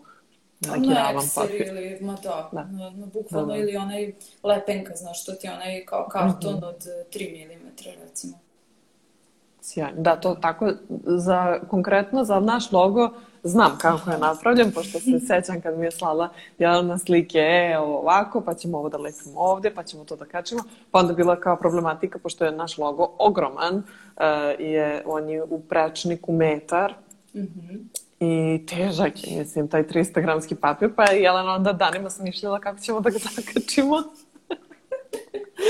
[0.61, 1.67] na neki Na ravan papir.
[1.67, 2.63] ili, ma da, Da.
[2.63, 3.59] Na, na bukvalno Da, da.
[3.59, 4.13] ili onaj
[4.43, 6.63] lepenka, znaš, što ti onaj kao karton Mhm.
[6.63, 7.69] od eh, 3 mm,
[8.01, 8.39] recimo.
[9.69, 10.01] Sjajno.
[10.01, 10.71] Da, to tako,
[11.05, 13.09] za, konkretno za naš logo
[13.43, 16.29] znam kako je napravljen, pošto se sećam kad mi je slala
[16.59, 20.63] Jelena slike, e, ovako, pa ćemo ovo da lepimo ovdje, pa ćemo to da kačimo.
[20.91, 23.83] Pa onda bila kao problematika, pošto je naš logo ogroman,
[24.17, 24.25] e,
[24.63, 26.93] je, on je u prečniku metar,
[27.35, 27.75] Mhm.
[28.19, 32.79] i težak je, mislim, taj 300 gramski papir, pa je Jelena onda danima smišljala kako
[32.79, 34.03] ćemo da ga zakačimo.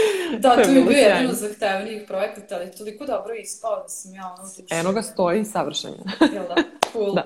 [0.39, 3.87] Da, To to je bio jedan od zahtevnijih projekata, ali je toliko dobro ispao da
[3.87, 4.79] sam ja ono oduševljena.
[4.79, 6.27] Eno ga stoji savršen je.
[6.33, 6.55] Jel da?
[6.91, 7.13] Cool.
[7.13, 7.23] Da,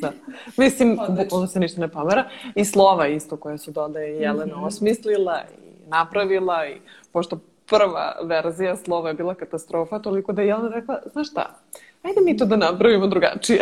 [0.00, 0.12] da.
[0.56, 2.28] Mislim, bukvalno se ništa ne pomera.
[2.54, 4.64] I slova isto koje su dodaje Jelena Mhm.
[4.64, 6.80] osmislila i napravila i
[7.12, 11.58] pošto prva verzija slova je bila katastrofa, toliko da je Jelena rekla, znaš šta,
[12.02, 13.60] ajde mi to da napravimo drugačije.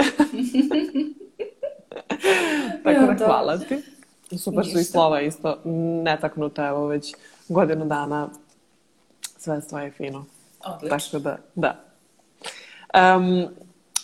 [2.84, 3.24] Tako da da.
[3.26, 3.78] hvala ti.
[4.38, 5.58] Super su i slova isto
[6.04, 7.14] netaknuta, evo već
[7.48, 8.28] godinu dana
[9.44, 10.24] sve stoje fino.
[10.66, 10.98] Odlično.
[10.98, 11.80] Tako da, da.
[12.94, 13.48] Em,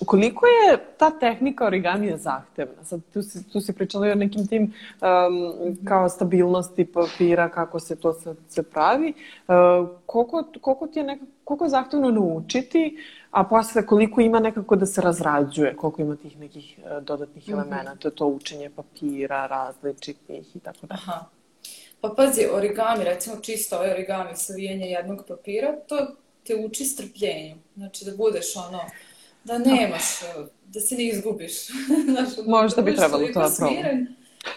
[0.07, 2.85] koliko je ta tehnika origamija zahtevna?
[2.85, 7.81] Sad, tu si, tu si pričala i o nekim tim em, kao stabilnosti papira, kako
[7.81, 9.09] se to sad se pravi.
[9.09, 9.15] E,
[10.07, 12.97] koliko, koliko ti je nekako, koliko je zahtevno naučiti,
[13.31, 18.11] a posle koliko ima nekako da se razrađuje, koliko ima tih nekih e, dodatnih elemenata,
[18.11, 20.95] to učenje papira različitih i tako da.
[20.95, 21.40] Aha.
[22.01, 26.07] Pa pazi, origami, recimo čisto ovaj origami, savijanje jednog papira, to
[26.45, 27.57] te uči strpljenju.
[27.77, 28.81] Znači da budeš ono,
[29.45, 30.35] da nemaš, eh,
[30.65, 31.67] da se ne izgubiš.
[32.09, 34.07] Znaš, da Možda bi trebalo to da probam.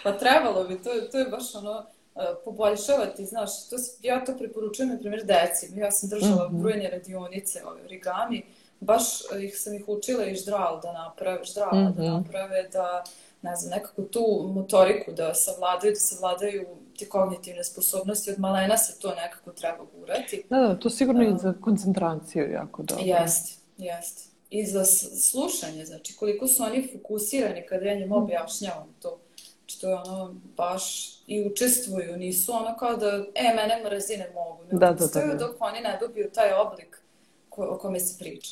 [0.03, 4.89] Pa trebalo bi, to, to je baš ono, eh, poboljšavati, znaš, to, ja to preporučujem,
[4.89, 5.69] na primjer, deci.
[5.75, 6.62] Ja sam držala Mhm.
[6.62, 8.41] brojne radionice, ove origami,
[8.79, 9.03] baš
[9.41, 12.12] ih sam ih učila i ždral da naprave, ždrala da Mhm.
[12.13, 13.03] naprave, da
[13.41, 16.65] ne znam, nekako tu motoriku da savladaju, da savladaju
[17.03, 20.43] te kognitivne sposobnosti, od malena se to nekako treba gurati.
[20.49, 23.03] Da, da, to sigurno i za koncentraciju jako dobro.
[23.05, 24.23] Jeste, jeste.
[24.49, 24.85] I za
[25.31, 28.13] slušanje, znači koliko su oni fokusirani kada ja njim mhm.
[28.13, 29.19] objašnjavam to.
[29.65, 34.63] Što je ono baš i učestvuju, nisu ono kao da, e, mene mrzi, ne mogu.
[34.71, 35.33] Ne da, da, da, da.
[35.35, 37.01] dok oni ne dobiju taj oblik
[37.49, 38.51] ko, o kome se priča.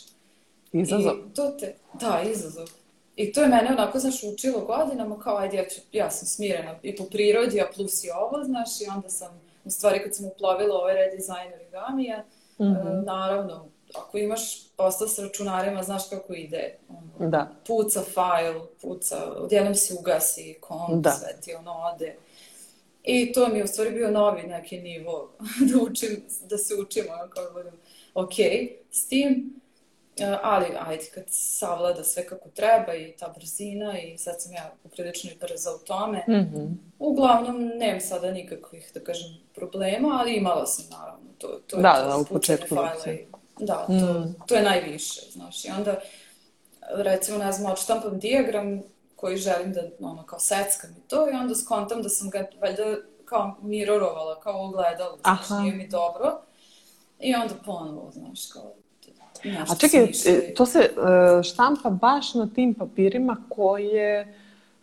[0.71, 1.17] Izazov.
[1.17, 2.67] I to te, da, izazov.
[3.21, 6.79] I to je mene onako, znaš, učilo godinama, kao, ajde, ja, ću, ja sam smirena
[6.83, 10.25] i po prirodi, a plus i ovo, znaš, i onda sam, u stvari, kad sam
[10.25, 12.25] uplovila ovaj redizajn origamija,
[12.59, 13.05] mm -hmm.
[13.05, 16.75] naravno, ako imaš posao sa računarima, znaš kako ide.
[16.89, 17.51] Ono, da.
[17.67, 21.11] Puca fajl, puca, odjednom se ugasi, komp, da.
[21.11, 22.15] sve ti ono ode.
[23.03, 25.31] I to mi je u stvari bio novi neki nivo
[25.71, 27.73] da, učim, da se učim, ono, kao budem
[28.13, 28.33] ok
[28.91, 29.60] s tim.
[30.17, 34.73] E, ali ajde, kad savlada sve kako treba i ta brzina i sad sam ja
[34.83, 36.23] uprilično i brza u tome.
[36.27, 36.73] Mm -hmm.
[36.99, 41.47] Uglavnom, nemam sada nikakvih, da kažem, problema, ali imala sam naravno to.
[41.67, 42.75] to da, je to, da, u početku.
[42.75, 43.25] Fajla i,
[43.59, 44.35] da, to, mm.
[44.47, 45.65] to je najviše, znaš.
[45.65, 45.99] I onda,
[46.89, 48.81] recimo, ne znam, odštampam diagram
[49.15, 52.83] koji želim da, ono, kao seckam i to, i onda skontam da sam ga, valjda,
[53.25, 56.41] kao mirorovala, kao ogledalo, znaš, nije mi dobro.
[57.19, 58.73] I onda ponovo, znaš, kao,
[59.69, 64.19] A čekaj, e, to se e, štampa baš na tim papirima koje,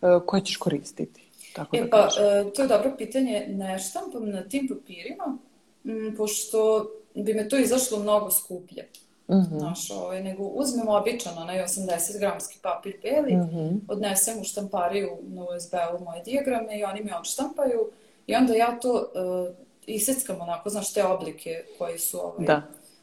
[0.01, 1.21] e, koje ćeš koristiti?
[1.53, 2.51] Tako e da pa, kažem.
[2.55, 3.45] to je dobro pitanje.
[3.49, 5.37] Ne štampam na tim papirima,
[5.85, 8.87] m, pošto bi me to izašlo mnogo skuplje.
[9.27, 9.59] Mm -hmm.
[9.59, 13.79] Znaš, ovaj, nego uzmem običan onaj 80 gramski papir beli, mm -hmm.
[13.87, 17.89] odnesem u štampariju na USB-u moje dijagrame i oni mi odštampaju
[18.27, 22.61] i onda ja to uh, iseckam onako, znaš, te oblike koji su ovaj, da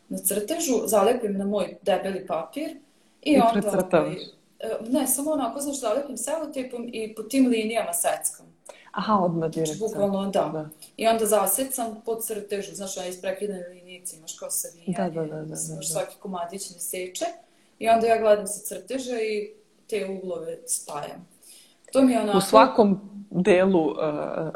[0.08, 2.70] na crtežu, zalepim na moj debeli papir
[3.22, 3.86] i, I onda...
[3.92, 4.16] Ovaj,
[4.88, 8.46] ne, samo onako, znaš, zalepim selotipom i po tim linijama seckam.
[8.92, 9.76] Aha, odmah direkt.
[9.76, 10.50] Znači, bukvalno, da.
[10.52, 10.68] da.
[10.96, 14.94] I onda zasecam po crtežu, znaš, onaj isprekidane linijice, imaš kao savijanje.
[14.96, 15.36] Da, da, da.
[15.36, 15.82] da, da, da.
[15.82, 17.24] svaki komadić ne seče.
[17.78, 19.50] I onda ja gledam sa crteža i
[19.86, 21.28] te uglove spajam.
[21.92, 22.38] To mi je onako...
[22.38, 23.96] U svakom delu uh,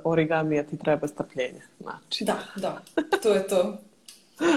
[0.04, 2.24] origamija ti treba strpljenje, znači.
[2.24, 2.80] Da, da,
[3.22, 3.78] to je to.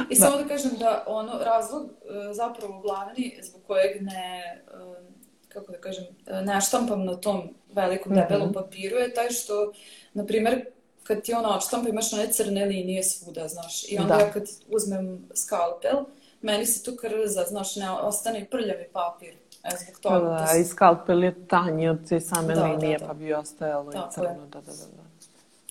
[0.09, 0.43] I samo da.
[0.43, 5.13] da kažem da ono, razlog e, zapravo glavni zbog kojeg ne, e,
[5.47, 8.21] kako da kažem, e, ne štampam na tom velikom mhm.
[8.21, 8.63] debelom mm -hmm.
[8.63, 9.73] papiru je taj što,
[10.13, 10.65] na primer,
[11.03, 14.21] kad ti ono odštampa imaš one crne linije svuda, znaš, i onda da.
[14.21, 16.03] ja kad uzmem skalpel,
[16.41, 19.33] meni se tu krza, znaš, ne ostane prljavi papir.
[19.63, 20.19] E, zbog toga.
[20.19, 23.07] Da, da, i skalpel je tanji od te same da, linije, da, da.
[23.07, 24.35] pa bi ostajalo i crno, je.
[24.35, 24.85] da, da, da.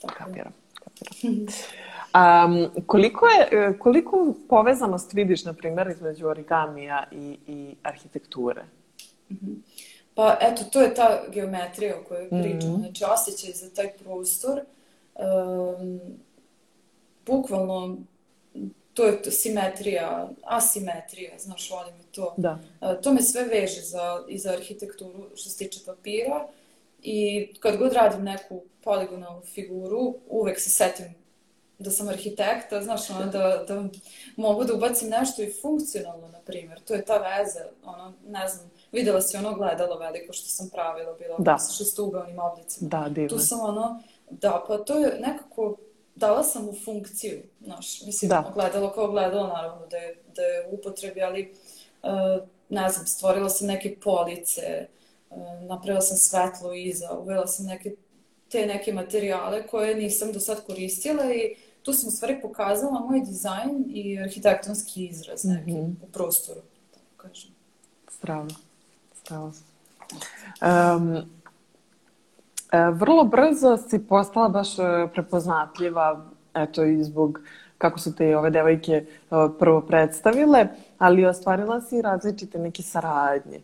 [0.02, 0.08] da.
[0.08, 0.52] Kapiram.
[1.22, 8.64] Um, koliko, je, koliko povezanost vidiš, na primjer, između origamija i, i arhitekture?
[9.30, 9.56] -hmm.
[10.14, 12.76] Pa eto, to je ta geometrija o kojoj pričamo.
[12.76, 12.80] Mm -hmm.
[12.80, 14.60] Znači, osjećaj za taj prostor.
[15.14, 16.00] Um,
[17.26, 17.96] bukvalno,
[18.94, 22.34] to je to, simetrija, asimetrija, znaš, volim i to.
[22.36, 22.58] Da.
[22.80, 26.46] Uh, to me sve veže za, i za arhitekturu što se tiče papira.
[27.02, 31.22] I kad god radim neku poligonalnu figuru, uvek se setim
[31.78, 33.84] da sam arhitekta, znaš, ono, da, da
[34.36, 36.80] mogu da ubacim nešto i funkcionalno, na primjer.
[36.80, 41.14] To je ta veza, ono, ne znam, videla si ono gledalo veliko što sam pravila,
[41.18, 41.58] bilo da.
[41.58, 42.88] sa šestugaonim oblicima.
[42.88, 43.28] Da, divno.
[43.28, 45.76] Tu sam ono, da, pa to je nekako,
[46.14, 48.50] dala sam u funkciju, znaš, mislim, da.
[48.54, 51.54] gledalo kao gledalo, naravno, da je, da je upotrebi, ali,
[52.02, 55.01] uh, ne znam, stvorila sam neke police, uh,
[55.68, 57.94] napravila sam svetlo iza, uvela sam neke
[58.52, 63.20] te neke materijale koje nisam do sad koristila i tu sam u stvari pokazala moj
[63.20, 65.94] dizajn i arhitektonski izraz neki mm -hmm.
[66.02, 67.50] u prostoru, tako kažem.
[68.08, 68.48] Strava.
[69.22, 69.52] Strava.
[70.62, 71.16] Um,
[72.94, 77.40] vrlo brzo si postala baš e, prepoznatljiva, eto i zbog
[77.78, 79.04] kako su te ove devojke e,
[79.58, 80.66] prvo predstavile,
[81.02, 83.60] ali ostvarila si različite neke saradnje.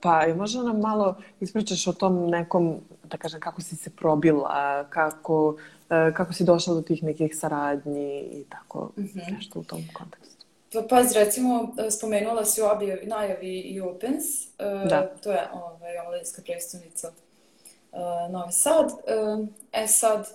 [0.00, 4.84] Pa je možda nam malo ispričaš o tom nekom, da kažem, kako si se probila,
[4.90, 5.56] kako
[5.90, 9.32] E, kako si došla do tih nekih saradnji i tako mm -hmm.
[9.32, 10.46] nešto u tom kontekstu?
[10.72, 15.14] Pa, paz, recimo, e, spomenula si u objavi, najavi i Opens, e, da.
[15.22, 17.12] to je ovaj, omladinska predstavnica
[18.30, 18.92] Novi Sad.
[19.72, 20.28] E sad,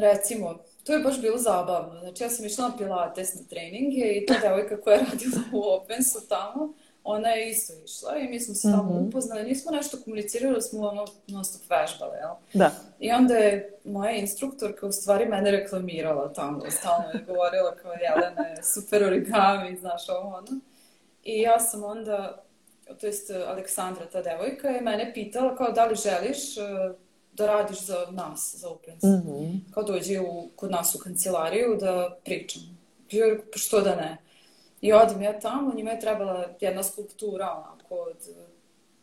[0.00, 0.54] recimo,
[0.84, 2.00] to je baš bilo zabavno.
[2.00, 5.62] Znači, ja sam išla na pilates na treninge i ta devojka koja je radila u
[5.62, 9.08] Opensu tamo, ona je isto išla i mi smo se tamo mm -hmm.
[9.08, 9.44] upoznali.
[9.44, 12.34] Nismo nešto komunicirali, smo ono non stop vežbale, jel?
[12.52, 12.70] Da.
[13.00, 16.70] I onda je moja instruktorka u stvari mene reklamirala tamo.
[16.70, 20.60] Stalno je govorila kao Jelena je super origami, znaš ovo ono.
[21.24, 22.44] I ja sam onda
[23.00, 26.96] to jest Aleksandra, ta devojka, je mene pitala kao da li želiš uh,
[27.34, 29.02] da radiš za nas, za Opens.
[29.02, 29.60] Mm -hmm.
[29.74, 32.62] Kao dođe u, kod nas u kancelariju da pričam.
[33.52, 34.16] Pa što da ne?
[34.80, 38.16] I odim ja tamo, njima je trebala jedna skulptura onako od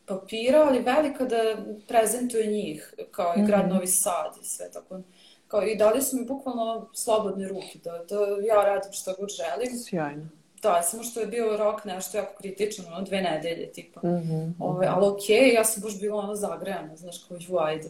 [0.05, 1.37] papira, ali velika da
[1.87, 3.73] prezentuje njih, kao i grad mm -hmm.
[3.73, 4.99] Novi Sad i sve tako.
[5.47, 8.15] Kao, I dali su mi bukvalno slobodne ruke, da, da
[8.47, 9.79] ja radim što god želim.
[9.79, 10.27] Sjajno.
[10.61, 13.99] Da, samo što je bio rok nešto jako kritično, ono, dve nedelje, tipa.
[14.03, 14.53] Mm -hmm.
[14.59, 17.89] Ove, ali okej, okay, ja sam baš bila ono zagrejana, znaš, kao ju, ajde.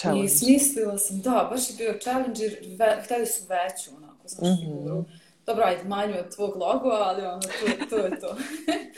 [0.00, 0.24] Challenge.
[0.24, 4.48] I smislila sam, da, baš je bio challenge, jer ve, hteli su veću, onako, znaš,
[4.48, 4.78] mm -hmm.
[4.78, 5.04] figuru.
[5.46, 8.36] Dobro, ajde, manju od tvog logo, ali ono, to, to je to.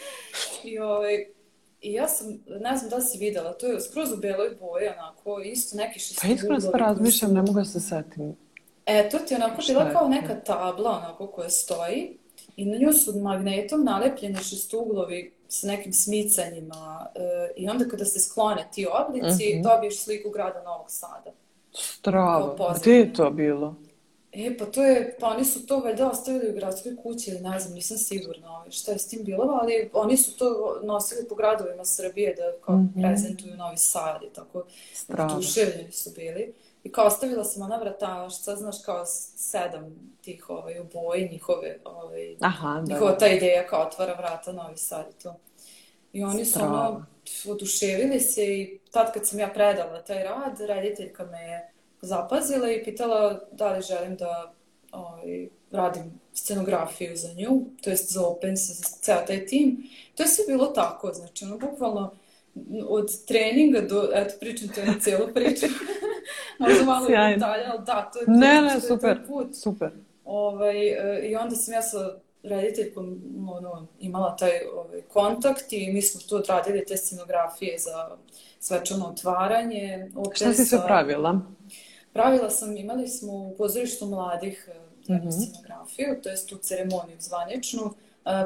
[0.68, 1.26] I, ovaj,
[1.80, 2.26] I ja sam,
[2.60, 6.20] ne znam da si videla, to je skroz u beloj boji, onako, isto neki šest
[6.22, 8.36] Pa iskreno se razmišljam, ne mogu da se setim.
[8.86, 12.18] E, to ti je onako bila kao neka tabla, onako, koja stoji
[12.56, 17.20] i na nju su magnetom nalepljeni šestuglovi sa nekim smicanjima e,
[17.56, 19.62] i onda kada se sklone ti oblici, mm -hmm.
[19.62, 21.32] dobiješ sliku grada Novog Sada.
[21.72, 23.74] Strava, gdje je to bilo?
[24.32, 27.58] E, pa to je, pa oni su to valjda ostavili u gradskoj kući ili ne
[27.60, 31.34] znam, nisam sigurna ovaj, šta je s tim bilo, ali oni su to nosili po
[31.34, 33.02] gradovima Srbije da kao mm -hmm.
[33.02, 34.64] prezentuju Novi Sad i tako.
[34.94, 35.34] Strava.
[35.34, 36.52] Duševljeni su bili.
[36.84, 42.82] I kao ostavila sam ona vratašca, znaš, kao sedam tih ovaj, oboji njihove, ovaj, Aha,
[42.86, 43.18] da, njihova da.
[43.18, 45.36] ta ideja kao otvara vrata Novi Sad i to.
[46.12, 47.06] I oni su ono,
[47.48, 52.84] oduševili se i tad kad sam ja predala taj rad, rediteljka me je zapazila i
[52.84, 54.52] pitala da li želim da
[54.92, 59.88] ovaj, radim scenografiju za nju, to jest za Open, za ceo taj tim.
[60.14, 62.14] To je sve bilo tako, znači ono bukvalno
[62.88, 65.66] od treninga do, eto pričam to na celu priču,
[66.58, 69.56] možda malo i detalja, ali da, to je, to, ne, ne, super, to put.
[69.56, 69.90] super.
[70.24, 76.02] Ovaj, e, I onda sam ja sa rediteljkom ono, imala taj ovaj, kontakt i mi
[76.02, 78.16] smo tu odradili te scenografije za
[78.58, 80.10] svečano otvaranje.
[80.16, 81.40] Opet Šta si sve pravila?
[82.12, 84.68] Pravila sam, imali smo u pozorištu mladih
[85.08, 85.30] mm -hmm.
[85.30, 87.94] scenografiju, to jest tu ceremoniju zvaničnu.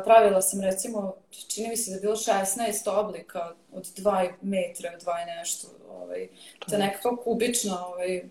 [0.04, 1.14] Pravila sam recimo,
[1.48, 6.28] čini mi se da je bilo 16 oblika od 2 metra, 2 nešto, ovaj,
[6.70, 8.22] ta nekako kubična, ovaj,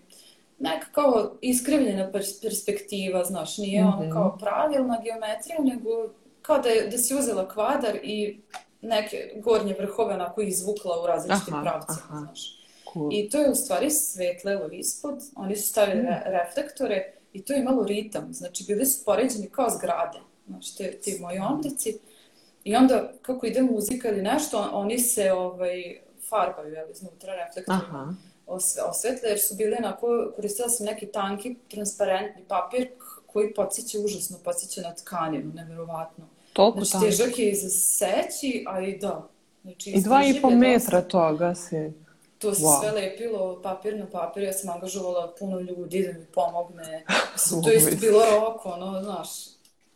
[0.58, 2.10] neka kao iskrivljena
[2.42, 4.00] perspektiva, znaš, nije mm -hmm.
[4.00, 5.90] ono kao pravilna geometrija, nego
[6.42, 8.40] kao da, je, da si uzela kvadar i
[8.82, 12.56] neke gornje vrhove onako izvukla u različitim pravcima, znaš.
[12.92, 13.08] Cool.
[13.12, 16.08] I to je u stvari svetlelo ispod, oni su stavili mm.
[16.24, 21.18] reflektore i to je imalo ritam, znači bili su poređeni kao zgrade, znaš, te, ti
[21.20, 21.98] moji omlici.
[22.64, 28.16] I onda, kako ide muzika ili nešto, oni se ovaj, farbaju, jel, iznutra reflektorima
[28.90, 32.88] osvetle, jer su bili onako, koristila sam neki tanki, transparentni papir
[33.26, 36.24] koji podsjeća užasno, podsjeća na tkaninu, neverovatno.
[36.52, 39.28] Toliko znači, težak je i za seći, a i da.
[39.62, 41.92] Znači, I dva i po metra toga si.
[42.38, 42.80] To se wow.
[42.80, 47.04] sve lepilo papir na papir, ja sam angažovala puno ljudi da mi pomogne.
[47.64, 49.28] to je bilo rok, ono, znaš,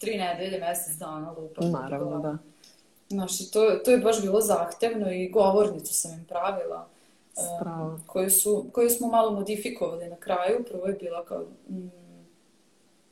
[0.00, 1.64] tri nedelje, mesec dana lupa.
[1.66, 2.38] Naravno, da.
[3.08, 6.88] Znaš, to, to je baš bilo zahtevno i govornicu sam im pravila.
[7.32, 8.00] Spravo.
[8.06, 10.64] koju, su, koju smo malo modifikovali na kraju.
[10.70, 11.90] Prvo je bila kao mm,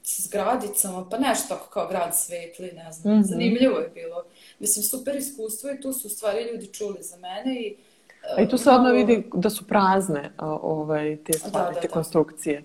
[0.02, 3.14] sa zgradicama, pa nešto tako kao grad svetli, ne znam.
[3.14, 3.28] Mm -hmm.
[3.28, 4.24] Zanimljivo je bilo.
[4.58, 7.76] Mislim, super iskustvo i tu su u stvari ljudi čuli za mene i
[8.36, 11.80] A i tu se odmah vidi da su prazne ovaj, te da, stvari, da, da,
[11.80, 12.64] te konstrukcije.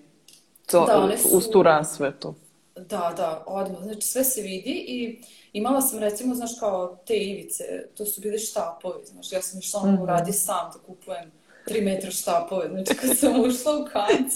[0.70, 1.36] To, da, one su...
[1.36, 2.34] Uz tu rasvetu.
[2.76, 3.82] Da, da, odmah.
[3.82, 7.64] Znači sve se vidi i imala sam recimo, znaš, kao te ivice,
[7.96, 10.06] to su bili štapovi, znaš, ja sam išla mm -hmm.
[10.06, 11.32] radi sam da kupujem
[11.64, 12.68] tri metra štapove.
[12.68, 14.32] Znači, kad sam ušla u kanc,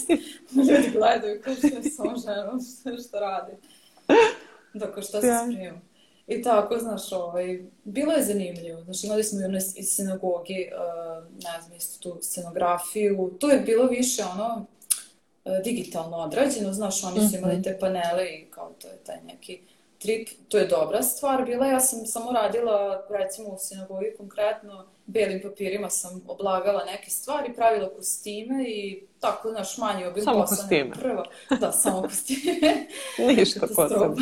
[0.69, 3.51] ljudi gledaju kao što je sa ženom, što, što radi.
[4.73, 5.81] Dakle, šta se spremam.
[6.27, 8.83] I tako, znaš, ovaj, bilo je zanimljivo.
[8.83, 13.37] Znači, imali smo i iz sinagogi, uh, ne znam, isto tu scenografiju.
[13.39, 14.65] To je bilo više, ono,
[15.63, 17.63] digitalno odrađeno, znaš, oni su imali mhm.
[17.63, 19.61] te panele i kao to je taj neki
[19.99, 20.29] trip.
[20.49, 21.65] To je dobra stvar bila.
[21.65, 27.89] Ja sam samo radila, recimo, u sinagogi konkretno, belim papirima sam oblagala neke stvari, pravila
[27.95, 30.91] kostime i tako, znaš, manje obim Samo kostime.
[30.91, 31.25] Prva.
[31.59, 32.87] Da, samo kostime.
[33.35, 34.15] Ništa posebno.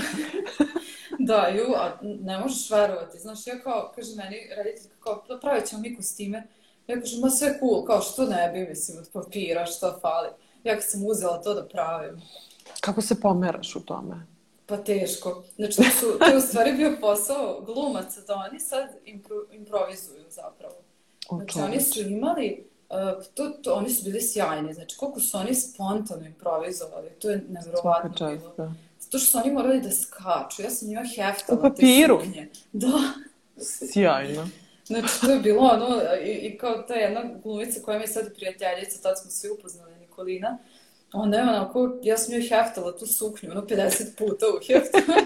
[1.30, 3.20] da, ju, a ne možeš verovati.
[3.20, 6.48] Znaš, ja kao, kaže meni, reditelj, kao, pa pravit ćemo mi kostime.
[6.88, 10.30] Ja kažem, ma sve cool, kao što ne bi, mislim, od papira, što fali.
[10.68, 12.22] Ja kad sam uzela to da pravim.
[12.82, 14.26] Kako se pomeraš u tome?
[14.66, 15.44] Pa teško.
[15.56, 20.24] Znači, to, su, to je u stvari bio posao glumaca da oni sad impro, improvizuju
[20.30, 20.76] zapravo.
[21.30, 24.74] Znači, oni su imali, uh, to, to, oni su bili sjajni.
[24.74, 28.54] Znači, koliko su oni spontano improvizovali, to je nevjerovatno bilo.
[28.58, 28.74] Da.
[29.00, 30.62] Zato što su oni morali da skaču.
[30.62, 32.22] Ja sam njima heftala U papiru?
[32.34, 32.48] te.
[32.74, 33.00] Da.
[33.94, 34.48] Sjajno.
[34.86, 38.36] Znači, to je bilo ono, i, i kao ta jedna glumica koja mi je sad
[38.36, 40.58] prijateljica, tad smo svi upoznali, Nikolina,
[41.14, 45.22] onda je onako, ja sam joj heftala tu suknju, ono 50 puta u heftala.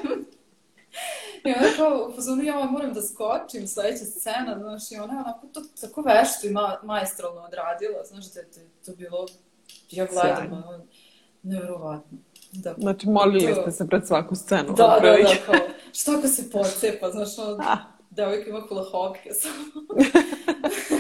[1.46, 5.20] I ona kao, u fazonu, ja moram da skočim, sledeća scena, znaš, i ona je
[5.20, 8.48] onako to tako vešto i ma, majstralno odradila, znaš, da je
[8.86, 9.26] to bilo,
[9.92, 10.86] ja gledam, ono,
[11.44, 12.18] nevjerovatno.
[12.52, 12.76] Da.
[12.78, 13.62] Znači, molili to...
[13.62, 14.74] ste se pred svaku scenu.
[14.74, 15.56] Da, da, da, kao,
[15.94, 17.78] šta ako se pocepa, znaš, ono, ah.
[18.10, 19.64] devojka ima kulahokke samo.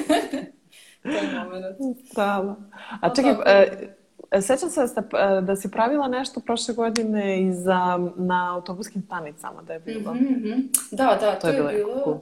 [1.04, 1.78] Taj moment.
[2.16, 2.56] Da,
[3.02, 3.95] A čekaj, e,
[4.41, 9.02] Sećam se da, ste, e, da si pravila nešto prošle godine i za, na autobuskim
[9.02, 10.14] stanicama da je bilo.
[10.14, 10.68] Mm -hmm.
[10.91, 12.20] Da, da, to, to je, je bilo, cool.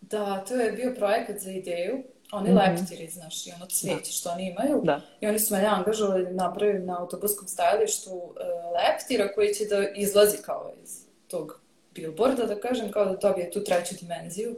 [0.00, 2.02] da, to je bio projekat za ideju.
[2.32, 2.78] Oni mm -hmm.
[2.78, 4.12] leptiri, znaš, i ono cvijeće da.
[4.12, 4.80] što oni imaju.
[4.84, 5.00] Da.
[5.20, 8.32] I oni su mene angažovali da napravim na autobuskom stajalištu uh,
[8.76, 11.60] leptira koji će da izlazi kao iz tog
[11.94, 14.56] billboarda, da kažem, kao da dobije tu treću dimenziju.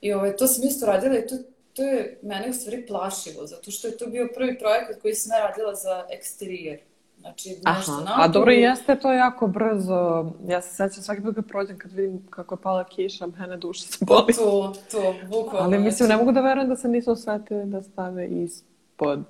[0.00, 1.36] I ovaj, to sam isto radila i to
[1.76, 5.30] to je mene u stvari plašilo, zato što je to bio prvi projekat koji sam
[5.38, 6.80] radila za eksterijer.
[7.20, 8.04] Znači, nešto Aha.
[8.04, 8.24] napolju.
[8.24, 10.32] A dobro, jeste to jako brzo.
[10.48, 13.82] Ja se sećam svaki put kad prođem, kad vidim kako je pala kiša, mene duša
[13.82, 14.32] se boli.
[14.34, 15.66] To, to, bukvalno.
[15.66, 19.24] Ali mislim, ne mogu da verujem da se nisu osvetili da stave ispod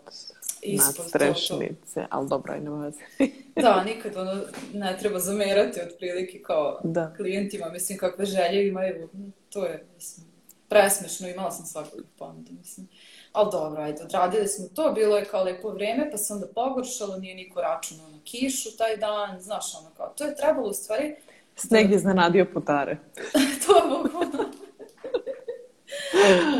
[0.62, 3.00] ispod nadstrešnice, ali dobro, nema veze.
[3.62, 4.40] da, nikad ono
[4.74, 7.12] ne treba zamerati otprilike kao da.
[7.16, 9.08] klijentima, mislim, kakve želje imaju,
[9.50, 10.26] to je, mislim,
[10.68, 12.88] presmešno, imala sam svakog ponuda, mislim.
[13.32, 17.16] Ali dobro, ajde, odradili smo to, bilo je kao lepo vreme, pa se onda pogoršalo,
[17.16, 21.16] nije niko računao na kišu taj dan, znaš, ono kao, to je trebalo u stvari...
[21.56, 22.98] Sneg je zanadio putare.
[23.66, 24.50] to je bukvalno.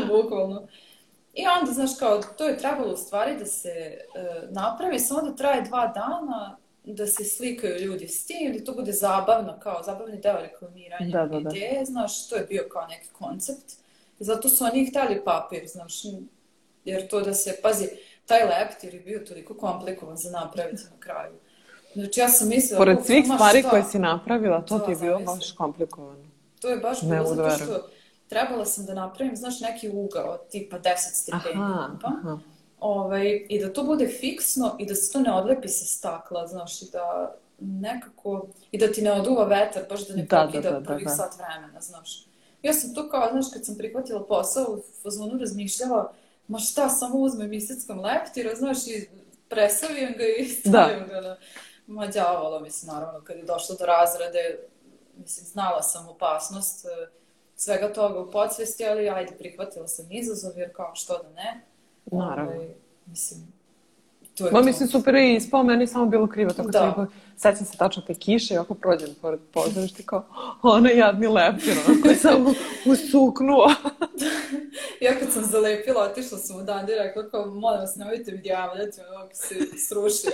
[0.21, 0.67] bukvalno.
[1.33, 3.97] I onda, znaš, kao, to je trebalo u stvari da se e,
[4.49, 8.91] napravi, samo da traje dva dana, da se slikaju ljudi s tim, da to bude
[8.91, 11.49] zabavno, kao zabavni deo reklamiranja da, da, da.
[11.49, 13.86] ideje, znaš, to je bio kao neki koncept.
[14.19, 15.93] Zato su oni hteli papir, znaš,
[16.85, 17.87] jer to da se, pazi,
[18.25, 21.33] taj leptir je bio toliko komplikovan za napraviti na kraju.
[21.93, 22.77] Znači, ja sam mislila...
[22.77, 23.69] Pored svih stvari šta?
[23.69, 26.25] koje si napravila, to, to ti je bilo baš komplikovano.
[26.61, 27.89] To je baš bilo zato što
[28.29, 31.55] trebala sam da napravim, znaš, neki ugao, tipa 10 stepeni.
[31.55, 32.37] Aha, pa, aha.
[32.79, 36.81] Ovaj, I da to bude fiksno i da se to ne odlepi sa stakla, znaš,
[36.81, 40.79] i da nekako, i da ti ne oduva vetar, baš da ne da, pokida da,
[40.79, 41.15] da, prvih da, da.
[41.15, 42.26] sat vremena, znaš.
[42.63, 46.13] Ja sam tu kao, znaš, kad sam prihvatila posao, u fazonu razmišljala,
[46.47, 49.09] ma šta, samo uzmem iseckom leptira, znaš, i
[49.49, 51.05] presavijem ga i stavim da.
[51.05, 51.37] ga na...
[51.87, 54.59] Ma djavolo, mislim, naravno, kad je došlo do razrade,
[55.17, 57.09] mislim, znala sam opasnost e,
[57.55, 61.61] svega toga u podsvesti, ali ajde, prihvatila sam izazov, jer kao, što da ne.
[62.05, 62.51] Naravno.
[62.51, 62.69] Ovaj,
[63.05, 63.53] mislim,
[64.37, 64.65] to je Ma, to.
[64.65, 66.79] mislim, super je ispao, meni samo bilo krivo, tako da.
[66.79, 70.25] sam sećam se tačno te kiše i ako prođem pored pozorišta kao,
[70.61, 72.45] ona jadni lepir, ono koji sam
[72.85, 73.67] usuknuo.
[75.01, 78.41] ja kad sam zalepila, otišla sam u dan i rekla kao, molim vas, nemojte mi
[78.43, 79.55] javljati, ono, se
[79.87, 80.31] srušio.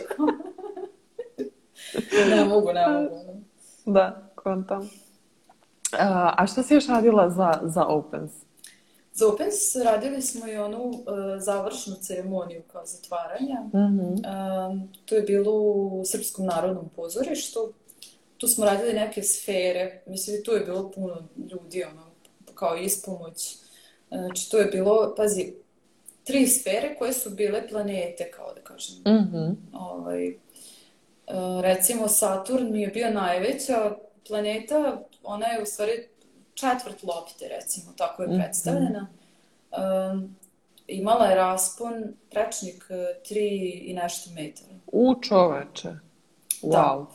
[2.35, 3.41] ne mogu, ne mogu.
[3.85, 4.89] Da, kontam.
[5.99, 8.31] A, a šta si još radila za, za Opens?
[9.13, 11.03] Za Opens radili smo i onu uh,
[11.39, 13.61] završnu ceremoniju kao zatvaranja.
[13.61, 14.13] Mm -hmm.
[14.13, 17.73] uh, to je bilo u Srpskom narodnom pozorištu.
[18.37, 20.01] Tu smo radili neke sfere.
[20.05, 22.05] Mislim, tu je bilo puno ljudi, ono,
[22.55, 23.57] kao ispomoć.
[24.09, 25.53] Znači, to je bilo, pazi,
[26.23, 28.95] tri sfere koje su bile planete, kao da kažem.
[28.97, 29.55] Mm -hmm.
[29.73, 33.95] ovaj, uh, recimo, Saturn mi je bio najveća
[34.27, 36.07] planeta, ona je u stvari
[36.53, 38.37] četvrt lopte, recimo, tako je mhm.
[38.37, 39.07] predstavljena.
[40.11, 40.35] Um,
[40.87, 41.93] imala je raspon,
[42.31, 43.39] prečnik 3 e,
[43.83, 44.73] i nešto metara.
[44.87, 45.89] U čoveče.
[46.61, 46.71] Wow.
[46.71, 47.05] Da.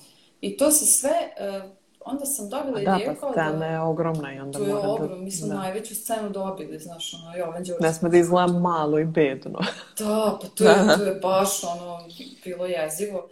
[0.41, 1.71] I to se sve, uh,
[2.01, 3.43] onda sam dobila da, ideju pa kao da...
[3.43, 4.81] Da, scena je ogromna i onda mora da...
[4.81, 5.55] To je ogromno, mi smo da.
[5.55, 7.81] najveću scenu dobili, znaš, ono, Jovan Đorđe.
[7.81, 9.59] Ne sme da izgleda malo i bedno.
[9.99, 10.97] da, pa to je, da.
[10.97, 12.01] to je baš, ono,
[12.45, 13.29] bilo jezivo.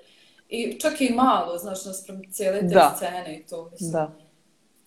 [0.49, 2.95] I čak i malo, znaš, naspram cijele te da.
[2.97, 3.93] scene i to, mislim.
[3.93, 4.13] Da.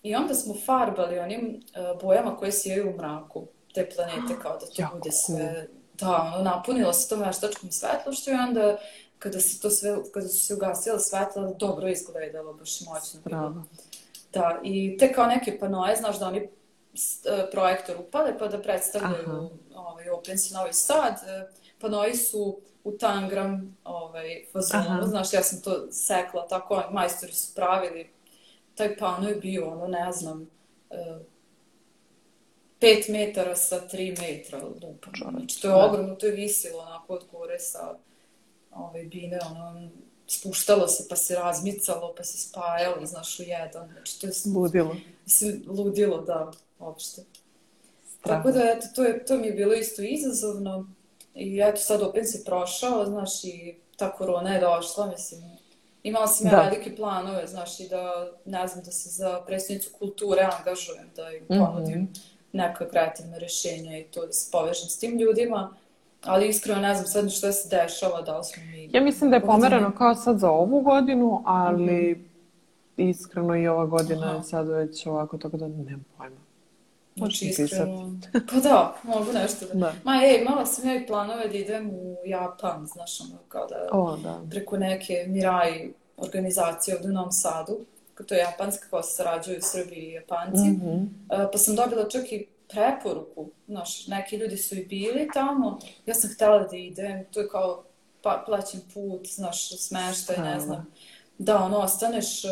[0.04, 4.66] I onda smo farbali onim uh, bojama koje sijaju u mraku te planete, kao da
[4.66, 5.68] to jako bude sve...
[5.94, 8.78] Da, ono, napunilo se tom veštačkom svetlošću i onda
[9.20, 13.64] kada se to sve, kada su se ugasile svetla, dobro izgledalo, baš moćno bilo.
[14.34, 16.50] Da, i te kao neke panoje, znaš da oni uh,
[17.52, 21.14] projektor upale pa da predstavljaju ovaj, Opens i Novi Sad.
[21.14, 27.56] Uh, panoji su u tangram ovaj, fazonu, znaš, ja sam to sekla tako, majstori su
[27.56, 28.10] pravili
[28.80, 30.50] taj pano je bio, ono, ne znam,
[30.90, 31.22] uh,
[32.80, 35.12] pet metara sa tri metra lupa.
[35.32, 37.98] Znači, to je ogromno, to je visilo onako od gore sa
[38.72, 39.90] ove bine, ono,
[40.28, 43.90] spuštalo se, pa se razmicalo, pa se spajalo, znaš, u jedan.
[43.92, 44.34] Znači, to je...
[44.56, 44.96] Ludilo.
[45.26, 47.24] Se, ludilo, da, uopšte.
[48.22, 50.88] Tako da, eto, to, je, to mi je bilo isto izazovno.
[51.36, 55.59] I eto, sad opet se prošao, znaš, i ta korona je došla, mislim.
[56.04, 56.62] Imala sam ja Da.
[56.62, 61.46] velike planove, znaš, i da, ne znam, da se za predsjednicu kulture angažujem, da im
[61.48, 62.08] ponudim
[62.54, 65.74] neka kreativna rješenja i to da se povežem s tim ljudima.
[66.24, 68.90] Ali iskreno ne znam sad šta se dešava, da li smo mi...
[68.94, 72.26] Ja mislim da je ovdje pomereno kao sad za ovu godinu, ali
[72.98, 74.36] iskreno i ova godina Aha.
[74.38, 76.36] je sad već ovako, tako da nemam pojma.
[77.20, 78.20] Znači, iskreno...
[78.32, 79.74] Pa da, mogu nešto da...
[79.74, 79.94] Da.
[80.04, 83.76] Ma ej, imala sam ja i planove da idem u Japan, znaš, ono, kao da
[83.92, 84.42] O, da.
[84.50, 87.80] preko neke Mirai organizacije ovdje u Novom Sadu,
[88.28, 91.04] to je japanska koja se sarađuju u Srbiji i Japanci, Mhm.
[91.32, 96.16] E, pa sam dobila čak i preporuku, znaš, neki ljudi su i bili tamo, ja
[96.16, 97.84] sam htjela da idem, to je kao
[98.22, 100.86] pa, plaćen put, znaš, smeštaj, ne znam,
[101.40, 102.48] da ono, ostaneš, e,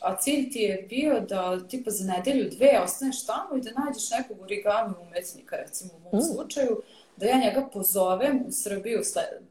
[0.00, 4.10] a cilj ti je bio da tipa za nedelju, dve, ostaneš tamo i da nađeš
[4.10, 6.34] nekog origami umetnika, recimo u mom Mm.
[6.34, 6.80] slučaju,
[7.16, 9.00] da ja njega pozovem u Srbiju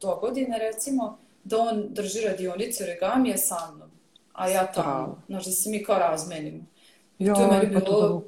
[0.00, 3.90] do godine, recimo, da on drži radionice origamije sa mnom,
[4.32, 6.62] a ja tamo, znaš, da se mi kao razmenimo.
[7.18, 8.22] Joj, To je meni pa to bilo,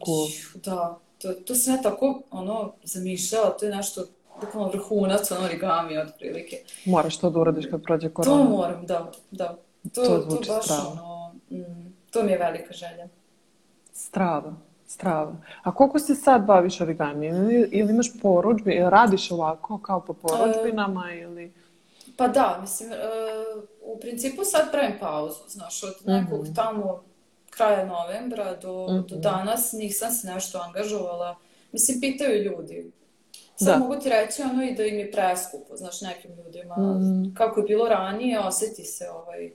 [0.54, 4.04] da, to, to sam ja tako, ono, zamišljala, to je nešto,
[4.40, 6.56] bukvalno vrhunac, ono, origami, otprilike.
[6.84, 8.44] Moraš to da uradiš kad prođe To korona.
[8.44, 9.56] moram, da, da.
[9.92, 10.82] To, To to, zvuči baš, strava.
[10.92, 13.08] ono, mm, to mi je velika želja.
[13.92, 14.54] Strava,
[14.86, 15.36] strava.
[15.62, 17.26] A koliko se sad baviš origami?
[17.26, 18.06] Ili, ili imaš
[18.66, 21.52] ili radiš ovako kao po poručbinama ili...
[22.16, 22.96] Pa da, mislim, e,
[23.82, 27.02] u principu sad pravim pauzu, znaš, od nekog tamo
[27.50, 31.36] kraja novembra do, do danas nisam se nešto angažovala.
[31.72, 32.90] Mislim, pitaju ljudi.
[33.56, 33.78] Sad Da.
[33.78, 36.74] mogu ti reći ono i da im je preskupo, znaš, nekim ljudima.
[37.34, 39.52] Kako je bilo ranije, osjeti se ovaj,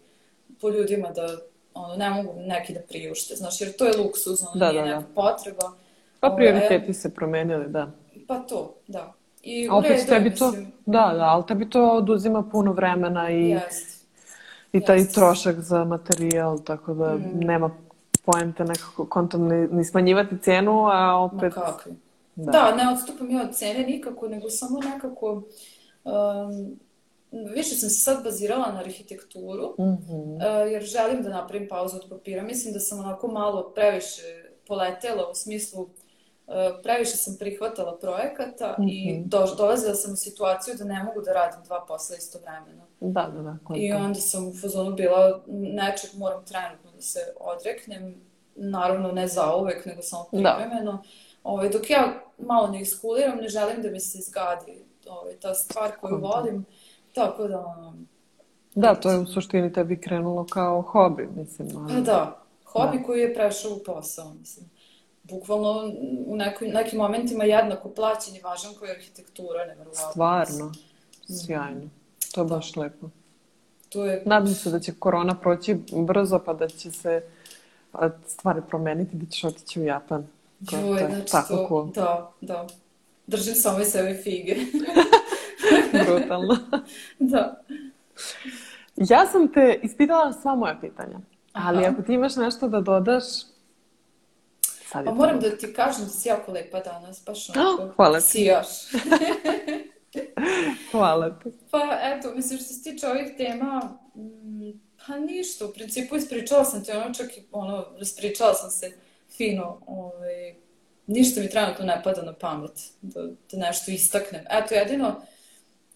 [0.62, 1.38] po ljudima da
[1.74, 4.88] ono, ne mogu neki da priušte, znaš, jer to je luksuz, ono, Da, nije da,
[4.88, 4.96] da.
[4.96, 5.72] neka potreba.
[6.20, 7.92] Pa prioriteti se promenili, da.
[8.28, 9.14] Pa to, da.
[9.44, 13.32] I u opet redu, tebi to, mislim, da, da, ali tebi to oduzima puno vremena
[13.32, 14.06] i, jest.
[14.74, 15.16] i taj jest.
[15.16, 17.40] trošak za materijal, tako da Mm.
[17.40, 17.70] nema
[18.26, 21.54] poente nekako kontom ni, ni smanjivati cenu, a Ma opet...
[21.54, 21.92] kakvi.
[22.36, 22.52] Da.
[22.52, 25.44] Da, ne odstupam ja od cene nikako, nego samo nekako...
[26.04, 26.80] um,
[27.32, 30.14] više sam se sad bazirala na arhitekturu, Mhm.
[30.14, 32.44] uh, jer želim da napravim pauzu od papira.
[32.44, 34.22] Mislim da sam onako malo previše
[34.68, 35.90] poletela u smislu uh,
[36.84, 39.24] previše sam prihvatala projekata i Mhm.
[39.26, 42.84] do, dolazila sam u situaciju da ne mogu da radim dva posla istovremeno.
[43.00, 43.58] Da, da, da.
[43.76, 44.06] I kontam.
[44.06, 48.16] onda sam u fazonu bila, nečeg moram trenutno da se odreknem,
[48.56, 50.56] naravno ne zauvek, nego samo Da.
[50.58, 51.04] privremeno.
[51.44, 52.04] Ovaj, dok ja
[52.40, 56.66] malo ne iskuliram, ne želim da mi se zgadi ovaj, ta stvar koju volim,
[57.14, 57.94] tako da,
[58.76, 61.78] Da, to je u suštini tebi krenulo kao hobi, mislim.
[61.78, 61.94] Ali...
[61.94, 64.70] pa da, hobi koji je prešao u posao, mislim.
[65.24, 65.92] Bukvalno
[66.26, 70.10] u nekoj, nekim momentima jednako plaćen i važan koji je arhitektura, nevjerovatno.
[70.12, 70.72] Stvarno,
[71.46, 71.90] sjajno.
[72.34, 73.10] To je baš lepo.
[73.90, 77.24] To je Nadam se da će korona proći brzo, pa da će se
[78.26, 80.28] stvari promeniti, da ćeš otići u Japan.
[80.72, 81.92] Joj, je znači tako to, cool.
[81.92, 82.68] da, da.
[83.28, 84.56] Držim samo i sebi fige.
[86.06, 86.58] Brutalno.
[87.20, 87.62] Da.
[88.98, 91.20] Ja sam te ispitala sva moja pitanja.
[91.54, 91.88] Ali Aha.
[91.90, 93.24] ako ti imaš nešto da dodaš,
[94.62, 97.94] sad je Pa moram da ti kažem da si jako lepa danas, baš Ah, onako
[97.96, 98.26] hvala ti.
[98.26, 98.68] sijaš.
[100.92, 101.50] Hvala ti.
[101.72, 103.82] Pa eto, mislim što se tiče ovih tema,
[104.16, 104.72] mm,
[105.08, 108.92] pa ništa, u principu ispričala sam ti ono, čak i ono, raspričala sam se
[109.38, 110.56] fino, ovaj,
[111.08, 112.72] ništa mi trenutno ne pada na pamet
[113.02, 113.22] da,
[113.52, 114.42] da nešto istaknem.
[114.50, 115.22] Eto, jedino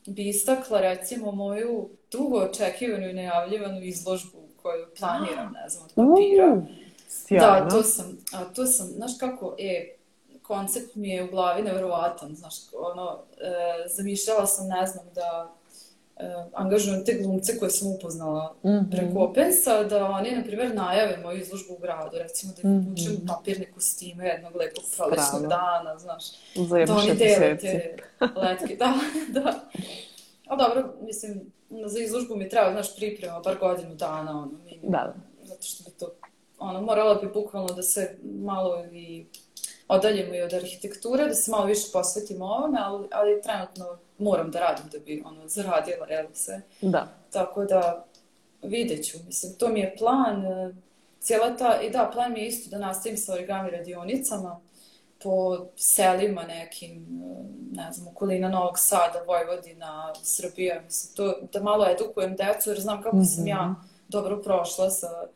[0.06, 6.54] bi istakla recimo moju dugo očekivanu i najavljivanu izložbu koju planiram, ne znam, od papira.
[6.54, 6.64] Uh,
[7.10, 7.66] sjajno.
[7.66, 9.96] Da, to sam, a to sam, znaš kako, e,
[10.42, 15.54] koncept mi je u glavi nevjerovatan, znaš, ono, e, zamišljala sam, ne znam, da
[16.54, 18.92] angažujem te glumce koje sam upoznala Mhm.
[18.92, 22.78] preko Opensa, da oni, na primjer, najave moju izložbu u gradu, recimo da ih Mhm.
[22.80, 25.48] obučem u papirne kostime jednog lepog prolećnog Strava.
[25.48, 26.24] dana, znaš,
[26.56, 27.96] Za da oni dele te
[28.38, 28.94] letke, da,
[29.30, 29.60] da.
[30.48, 31.42] A dobro, mislim,
[31.86, 34.52] za izložbu mi treba, znaš, priprema, bar godinu dana, ono,
[34.84, 35.14] Da, da.
[35.44, 36.12] zato što bi to,
[36.60, 39.26] ono, morala bi bukvalno da se malo i
[39.88, 44.60] odaljimo i od arhitekture, da se malo više posvetimo ovome, ali, ali trenutno moram da
[44.60, 46.62] radim da bi, ono, zaradila, jel, sve.
[46.82, 47.08] Da.
[47.32, 48.06] Tako da,
[48.62, 50.74] vidjet ću, mislim, to mi je plan, e,
[51.20, 54.60] cijela ta, i da, plan mi je isto da nastavim sa origami radionicama,
[55.24, 61.88] po selima nekim, e, ne znam, okolina Novog Sada, Vojvodina, Srbija, mislim, to, da malo
[61.92, 63.76] edukujem decu, jer znam kako sam ja
[64.08, 65.28] dobro prošla sa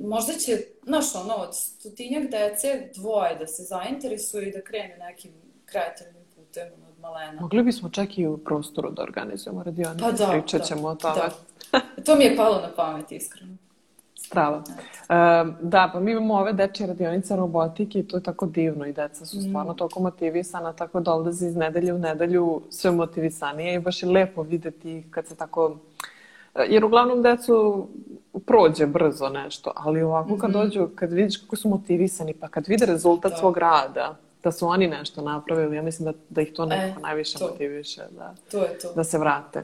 [0.00, 5.32] možda će, znaš, ono, od stotinjak dece dvoje da se zainteresuju i da krene nekim
[5.64, 7.40] kreativnim putem od malena.
[7.40, 10.94] Mogli bismo čak i u prostoru da organizujemo radionice, Pa da, pričat da, ćemo o
[10.94, 11.14] tome.
[11.14, 11.80] da.
[12.06, 13.52] To mi je palo na pamet, iskreno.
[14.14, 14.62] Strava.
[15.08, 15.14] E,
[15.60, 19.26] da, pa mi imamo ove dečje radionice robotike i to je tako divno i deca
[19.26, 24.02] su stvarno toliko motivisana, tako da odlaze iz nedelje u nedelju sve motivisanije i baš
[24.02, 25.76] je lepo videti kad se tako...
[26.68, 27.86] Jer uglavnom decu
[28.46, 32.86] prođe brzo nešto, ali ovako kad dođu, kad vidiš kako su motivisani, pa kad vide
[32.86, 33.38] rezultat Da.
[33.38, 37.02] svog rada, da su oni nešto napravili, ja mislim da, da ih to nekako E,
[37.02, 37.46] najviše to.
[37.46, 38.92] motiviše, da, To je to.
[38.92, 39.62] da se vrate.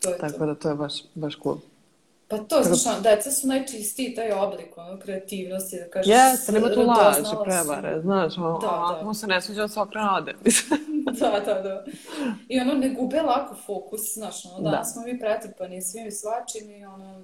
[0.00, 0.46] To je Tako to.
[0.46, 1.56] da to je baš, baš cool.
[2.28, 6.68] Pa to, znaš, ono, deca su najčistiji taj oblik, ono, kreativnosti, da kažeš, Jeste, nema
[6.68, 9.04] tu laži, prevare, znaš, o, Da, a, da.
[9.04, 10.34] mu se ne sviđa, on se okrene ode.
[11.12, 11.84] Da, da, da.
[12.48, 14.70] I ono, ne gube lako fokus, znaš, ono, Da.
[14.70, 17.22] danas smo mi pretrpani svim i svačim i ono,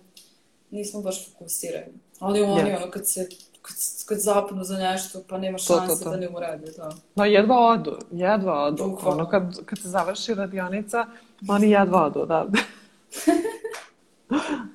[0.70, 1.92] nismo baš fokusirani.
[2.18, 2.76] Ali oni, Jeste.
[2.76, 3.28] ono, kad se,
[3.70, 6.10] kad, kad zapnu za nešto, pa nema To, to, šanse to.
[6.10, 6.90] da ne urade, da.
[7.14, 8.84] No, jedva odu, jedva odu.
[8.84, 9.22] Bukvalno.
[9.22, 11.06] Ono, kad, kad se završi radionica,
[11.48, 12.46] oni jedva odu, da.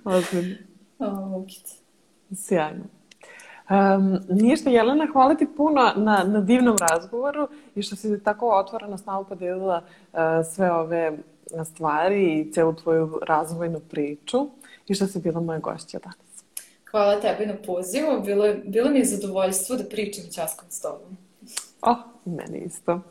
[0.15, 0.55] Ozbiljno.
[0.99, 1.75] A, Vukice.
[2.35, 2.83] Sjajno.
[3.69, 8.97] Um, ništa, Jelena, hvala ti puno na, na divnom razgovoru i što si tako otvoreno
[8.97, 9.81] s nama podelila
[10.13, 10.19] uh,
[10.53, 11.17] sve ove
[11.65, 14.49] stvari i celu tvoju razvojnu priču
[14.87, 16.24] i što si bila moja gošća danas.
[16.95, 21.17] Hvala tebi na pozivu, bilo, bilo mi je zadovoljstvo da pričam časkom s tobom.
[21.81, 23.01] Oh, meni isto.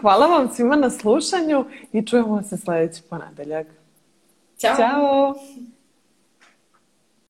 [0.00, 3.66] Hvala vam svima na slušanju i čujemo se sledeći ponedeljak.
[4.58, 4.76] Ćao!
[4.76, 5.34] Ćao!